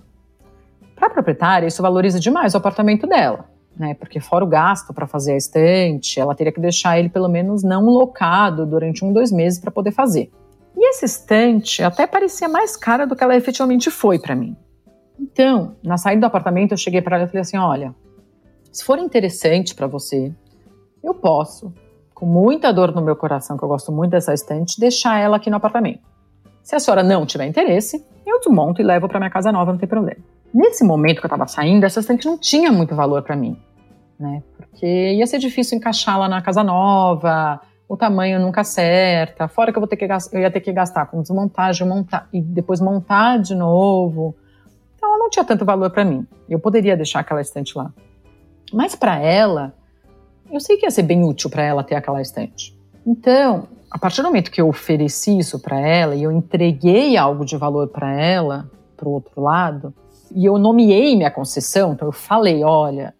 Para 0.96 1.08
a 1.08 1.10
proprietária, 1.10 1.66
isso 1.66 1.82
valoriza 1.82 2.18
demais 2.18 2.54
o 2.54 2.58
apartamento 2.58 3.06
dela, 3.06 3.46
né? 3.76 3.94
Porque 3.94 4.20
fora 4.20 4.44
o 4.44 4.48
gasto 4.48 4.92
para 4.94 5.06
fazer 5.06 5.32
a 5.32 5.36
estante, 5.36 6.20
ela 6.20 6.34
teria 6.34 6.52
que 6.52 6.60
deixar 6.60 6.98
ele 6.98 7.08
pelo 7.08 7.28
menos 7.28 7.62
não 7.62 7.86
locado 7.86 8.64
durante 8.64 9.04
um, 9.04 9.12
dois 9.12 9.32
meses 9.32 9.58
para 9.58 9.70
poder 9.70 9.92
fazer. 9.92 10.30
E 10.76 10.88
essa 10.88 11.04
estante 11.04 11.82
até 11.82 12.06
parecia 12.06 12.48
mais 12.48 12.76
cara 12.76 13.06
do 13.06 13.16
que 13.16 13.22
ela 13.22 13.36
efetivamente 13.36 13.90
foi 13.90 14.18
para 14.18 14.34
mim. 14.34 14.56
Então, 15.18 15.76
na 15.82 15.98
saída 15.98 16.22
do 16.22 16.26
apartamento, 16.26 16.72
eu 16.72 16.78
cheguei 16.78 17.02
para 17.02 17.16
ela 17.16 17.24
e 17.26 17.28
falei 17.28 17.42
assim: 17.42 17.58
olha, 17.58 17.94
se 18.72 18.84
for 18.84 18.98
interessante 18.98 19.74
para 19.74 19.86
você, 19.86 20.32
eu 21.02 21.14
posso, 21.14 21.72
com 22.14 22.24
muita 22.24 22.72
dor 22.72 22.94
no 22.94 23.02
meu 23.02 23.16
coração, 23.16 23.56
que 23.56 23.64
eu 23.64 23.68
gosto 23.68 23.92
muito 23.92 24.12
dessa 24.12 24.32
estante, 24.32 24.80
deixar 24.80 25.18
ela 25.18 25.36
aqui 25.36 25.50
no 25.50 25.56
apartamento. 25.56 26.00
Se 26.62 26.74
a 26.74 26.80
senhora 26.80 27.02
não 27.02 27.26
tiver 27.26 27.46
interesse, 27.46 28.04
eu 28.26 28.38
desmonto 28.38 28.80
e 28.80 28.84
levo 28.84 29.08
para 29.08 29.18
minha 29.18 29.30
casa 29.30 29.50
nova, 29.50 29.72
não 29.72 29.78
tem 29.78 29.88
problema. 29.88 30.20
Nesse 30.52 30.84
momento 30.84 31.20
que 31.20 31.26
eu 31.26 31.28
estava 31.28 31.46
saindo, 31.46 31.84
essa 31.84 32.00
estante 32.00 32.26
não 32.26 32.38
tinha 32.38 32.70
muito 32.72 32.94
valor 32.94 33.22
para 33.22 33.36
mim, 33.36 33.56
né? 34.18 34.42
Porque 34.56 34.86
ia 34.86 35.26
ser 35.26 35.38
difícil 35.38 35.78
encaixá-la 35.78 36.28
na 36.28 36.42
casa 36.42 36.62
nova, 36.62 37.60
o 37.90 37.96
tamanho 37.96 38.38
nunca 38.38 38.60
acerta, 38.60 39.48
fora 39.48 39.72
que 39.72 39.76
eu 39.76 39.80
vou 39.80 39.88
ter 39.88 39.96
que 39.96 40.06
gastar, 40.06 40.36
eu 40.36 40.42
ia 40.42 40.50
ter 40.50 40.60
que 40.60 40.72
gastar 40.72 41.06
com 41.06 41.20
desmontagem, 41.20 41.84
montar 41.84 42.28
e 42.32 42.40
depois 42.40 42.80
montar 42.80 43.38
de 43.40 43.52
novo. 43.52 44.32
Então 44.94 45.08
ela 45.08 45.18
não 45.18 45.28
tinha 45.28 45.44
tanto 45.44 45.64
valor 45.64 45.90
para 45.90 46.04
mim. 46.04 46.24
Eu 46.48 46.60
poderia 46.60 46.96
deixar 46.96 47.18
aquela 47.18 47.40
estante 47.40 47.76
lá. 47.76 47.92
Mas 48.72 48.94
para 48.94 49.18
ela, 49.18 49.74
eu 50.52 50.60
sei 50.60 50.76
que 50.76 50.86
ia 50.86 50.90
ser 50.92 51.02
bem 51.02 51.24
útil 51.24 51.50
para 51.50 51.64
ela 51.64 51.82
ter 51.82 51.96
aquela 51.96 52.22
estante. 52.22 52.78
Então, 53.04 53.66
a 53.90 53.98
partir 53.98 54.22
do 54.22 54.28
momento 54.28 54.52
que 54.52 54.60
eu 54.60 54.68
ofereci 54.68 55.36
isso 55.36 55.58
para 55.58 55.80
ela 55.80 56.14
e 56.14 56.22
eu 56.22 56.30
entreguei 56.30 57.16
algo 57.16 57.44
de 57.44 57.56
valor 57.56 57.88
para 57.88 58.12
ela, 58.12 58.70
para 58.96 59.08
o 59.08 59.12
outro 59.12 59.42
lado, 59.42 59.92
e 60.32 60.44
eu 60.44 60.58
nomeei 60.58 61.16
minha 61.16 61.30
concessão, 61.30 61.94
então 61.94 62.06
eu 62.06 62.12
falei, 62.12 62.62
olha, 62.62 63.12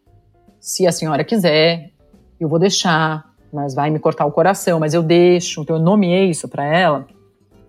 se 0.61 0.87
a 0.87 0.92
senhora 0.92 1.24
quiser, 1.24 1.90
eu 2.38 2.48
vou 2.48 2.61
deixar, 2.61 3.30
mas 3.52 3.74
vai 3.74 3.90
me 3.90 3.98
cortar 3.98 4.26
o 4.26 4.32
coração, 4.32 4.78
mas 4.78 4.94
eu 4.94 5.02
deixo, 5.02 5.62
então 5.62 5.76
eu 5.76 5.82
nomeei 5.82 6.30
isso 6.30 6.48
para 6.48 6.64
ela, 6.64 7.06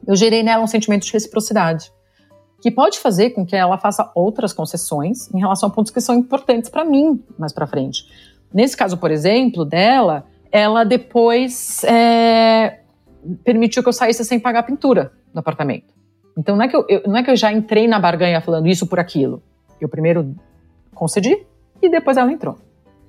eu 0.08 0.16
gerei 0.16 0.44
nela 0.44 0.64
um 0.64 0.68
sentimento 0.68 1.06
de 1.06 1.14
reciprocidade, 1.14 1.92
que 2.62 2.70
pode 2.70 3.00
fazer 3.00 3.32
com 3.32 3.46
que 3.46 3.56
ela 3.56 3.78
faça 3.78 4.12
outras 4.14 4.54
concessões 4.54 5.34
em 5.34 5.40
relação 5.40 5.70
a 5.70 5.72
pontos 5.72 5.92
que 5.92 6.00
são 6.00 6.16
importantes 6.16 6.70
para 6.70 6.86
mim 6.86 7.24
mais 7.38 7.52
para 7.52 7.66
frente. 7.66 8.04
Nesse 8.54 8.76
caso, 8.78 8.98
por 8.98 9.10
exemplo, 9.10 9.66
dela, 9.66 10.26
ela 10.52 10.84
depois 10.84 11.84
é, 11.84 12.82
permitiu 13.44 13.82
que 13.82 13.90
eu 13.90 13.94
saísse 13.94 14.24
sem 14.26 14.40
pagar 14.40 14.60
a 14.60 14.64
pintura 14.64 15.12
do 15.34 15.40
apartamento. 15.40 15.94
Então 16.38 16.56
não 16.56 16.64
é 16.64 16.68
que 16.68 16.76
eu, 16.76 16.86
eu, 16.88 17.04
não 17.08 17.18
é 17.18 17.24
que 17.24 17.32
eu 17.32 17.36
já 17.36 17.52
entrei 17.52 17.88
na 17.88 18.00
barganha 18.00 18.42
falando 18.42 18.68
isso 18.68 18.86
por 18.88 19.00
aquilo. 19.00 19.42
Eu 19.80 19.90
primeiro 19.90 20.36
concedi 20.94 21.46
e 21.82 21.90
depois 21.90 22.18
ela 22.18 22.32
entrou. 22.32 22.58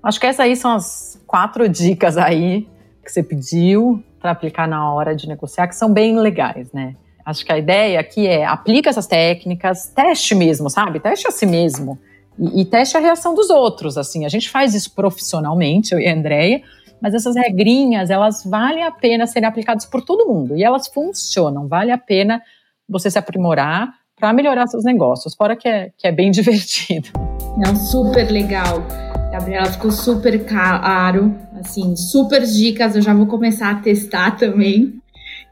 Acho 0.02 0.18
que 0.18 0.26
essas 0.26 0.40
aí 0.40 0.56
são 0.56 0.74
as 0.74 1.20
quatro 1.26 1.68
dicas 1.68 2.16
aí 2.16 2.68
que 3.04 3.10
você 3.10 3.22
pediu 3.22 4.02
para 4.20 4.30
aplicar 4.30 4.66
na 4.66 4.92
hora 4.92 5.14
de 5.14 5.28
negociar, 5.28 5.68
que 5.68 5.76
são 5.76 5.92
bem 5.92 6.18
legais, 6.18 6.72
né? 6.72 6.94
Acho 7.24 7.44
que 7.44 7.52
a 7.52 7.58
ideia 7.58 8.00
aqui 8.00 8.26
é 8.26 8.44
aplica 8.44 8.90
essas 8.90 9.06
técnicas, 9.06 9.86
teste 9.94 10.34
mesmo, 10.34 10.68
sabe? 10.68 10.98
Teste 10.98 11.28
a 11.28 11.30
si 11.30 11.46
mesmo. 11.46 11.98
E, 12.38 12.62
e, 12.62 12.64
teste 12.64 12.96
a 12.96 13.00
reação 13.00 13.34
dos 13.34 13.50
outros, 13.50 13.96
assim. 13.96 14.24
A 14.24 14.28
gente 14.28 14.50
faz 14.50 14.74
isso 14.74 14.92
profissionalmente, 14.94 15.92
eu 15.92 16.00
e 16.00 16.08
a 16.08 16.14
Andrea, 16.14 16.62
mas 17.00 17.14
essas 17.14 17.36
regrinhas, 17.36 18.10
elas 18.10 18.44
valem 18.44 18.84
a 18.84 18.90
pena 18.90 19.26
serem 19.26 19.48
aplicadas 19.48 19.84
por 19.86 20.02
todo 20.02 20.26
mundo. 20.26 20.56
E 20.56 20.64
elas 20.64 20.88
funcionam, 20.88 21.68
vale 21.68 21.92
a 21.92 21.98
pena 21.98 22.42
você 22.88 23.10
se 23.10 23.18
aprimorar 23.18 23.92
para 24.16 24.32
melhorar 24.32 24.66
seus 24.66 24.84
negócios, 24.84 25.34
fora 25.34 25.54
que 25.56 25.68
é, 25.68 25.90
que 25.96 26.06
é 26.06 26.12
bem 26.12 26.30
divertido. 26.32 27.08
Não, 27.56 27.76
super 27.76 28.30
legal. 28.30 28.82
Gabriela, 29.32 29.64
ficou 29.64 29.90
super 29.90 30.44
caro, 30.44 31.34
assim, 31.58 31.96
super 31.96 32.44
dicas, 32.44 32.94
eu 32.94 33.00
já 33.00 33.14
vou 33.14 33.26
começar 33.26 33.70
a 33.70 33.76
testar 33.76 34.32
também. 34.32 35.00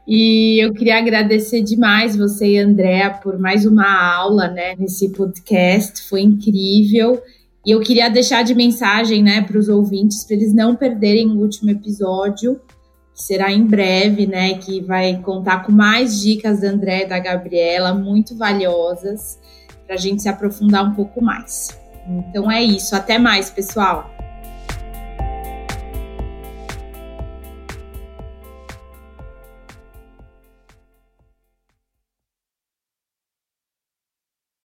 E 0.07 0.63
eu 0.63 0.71
queria 0.71 0.99
agradecer 0.99 1.63
demais 1.63 2.15
você 2.15 2.45
e 2.45 2.59
a 2.59 2.63
Andrea 2.63 3.09
por 3.09 3.39
mais 3.39 3.65
uma 3.65 4.15
aula, 4.15 4.47
né, 4.49 4.75
nesse 4.77 5.09
podcast, 5.09 6.07
foi 6.07 6.21
incrível. 6.21 7.23
E 7.65 7.71
eu 7.71 7.79
queria 7.79 8.07
deixar 8.07 8.43
de 8.43 8.53
mensagem, 8.53 9.23
né, 9.23 9.41
para 9.41 9.57
os 9.57 9.67
ouvintes, 9.67 10.23
para 10.25 10.35
eles 10.35 10.53
não 10.53 10.75
perderem 10.75 11.31
o 11.31 11.39
último 11.39 11.71
episódio, 11.71 12.61
que 13.15 13.23
será 13.23 13.51
em 13.51 13.65
breve, 13.65 14.27
né, 14.27 14.59
que 14.59 14.79
vai 14.79 15.19
contar 15.23 15.65
com 15.65 15.71
mais 15.71 16.21
dicas 16.21 16.61
da 16.61 16.69
André 16.69 17.05
e 17.05 17.07
da 17.07 17.17
Gabriela, 17.17 17.95
muito 17.95 18.37
valiosas, 18.37 19.39
para 19.87 19.95
a 19.95 19.99
gente 19.99 20.21
se 20.21 20.29
aprofundar 20.29 20.87
um 20.87 20.93
pouco 20.93 21.19
mais. 21.19 21.80
Então 22.07 22.51
é 22.51 22.61
isso, 22.61 22.95
até 22.95 23.17
mais, 23.17 23.49
pessoal! 23.49 24.10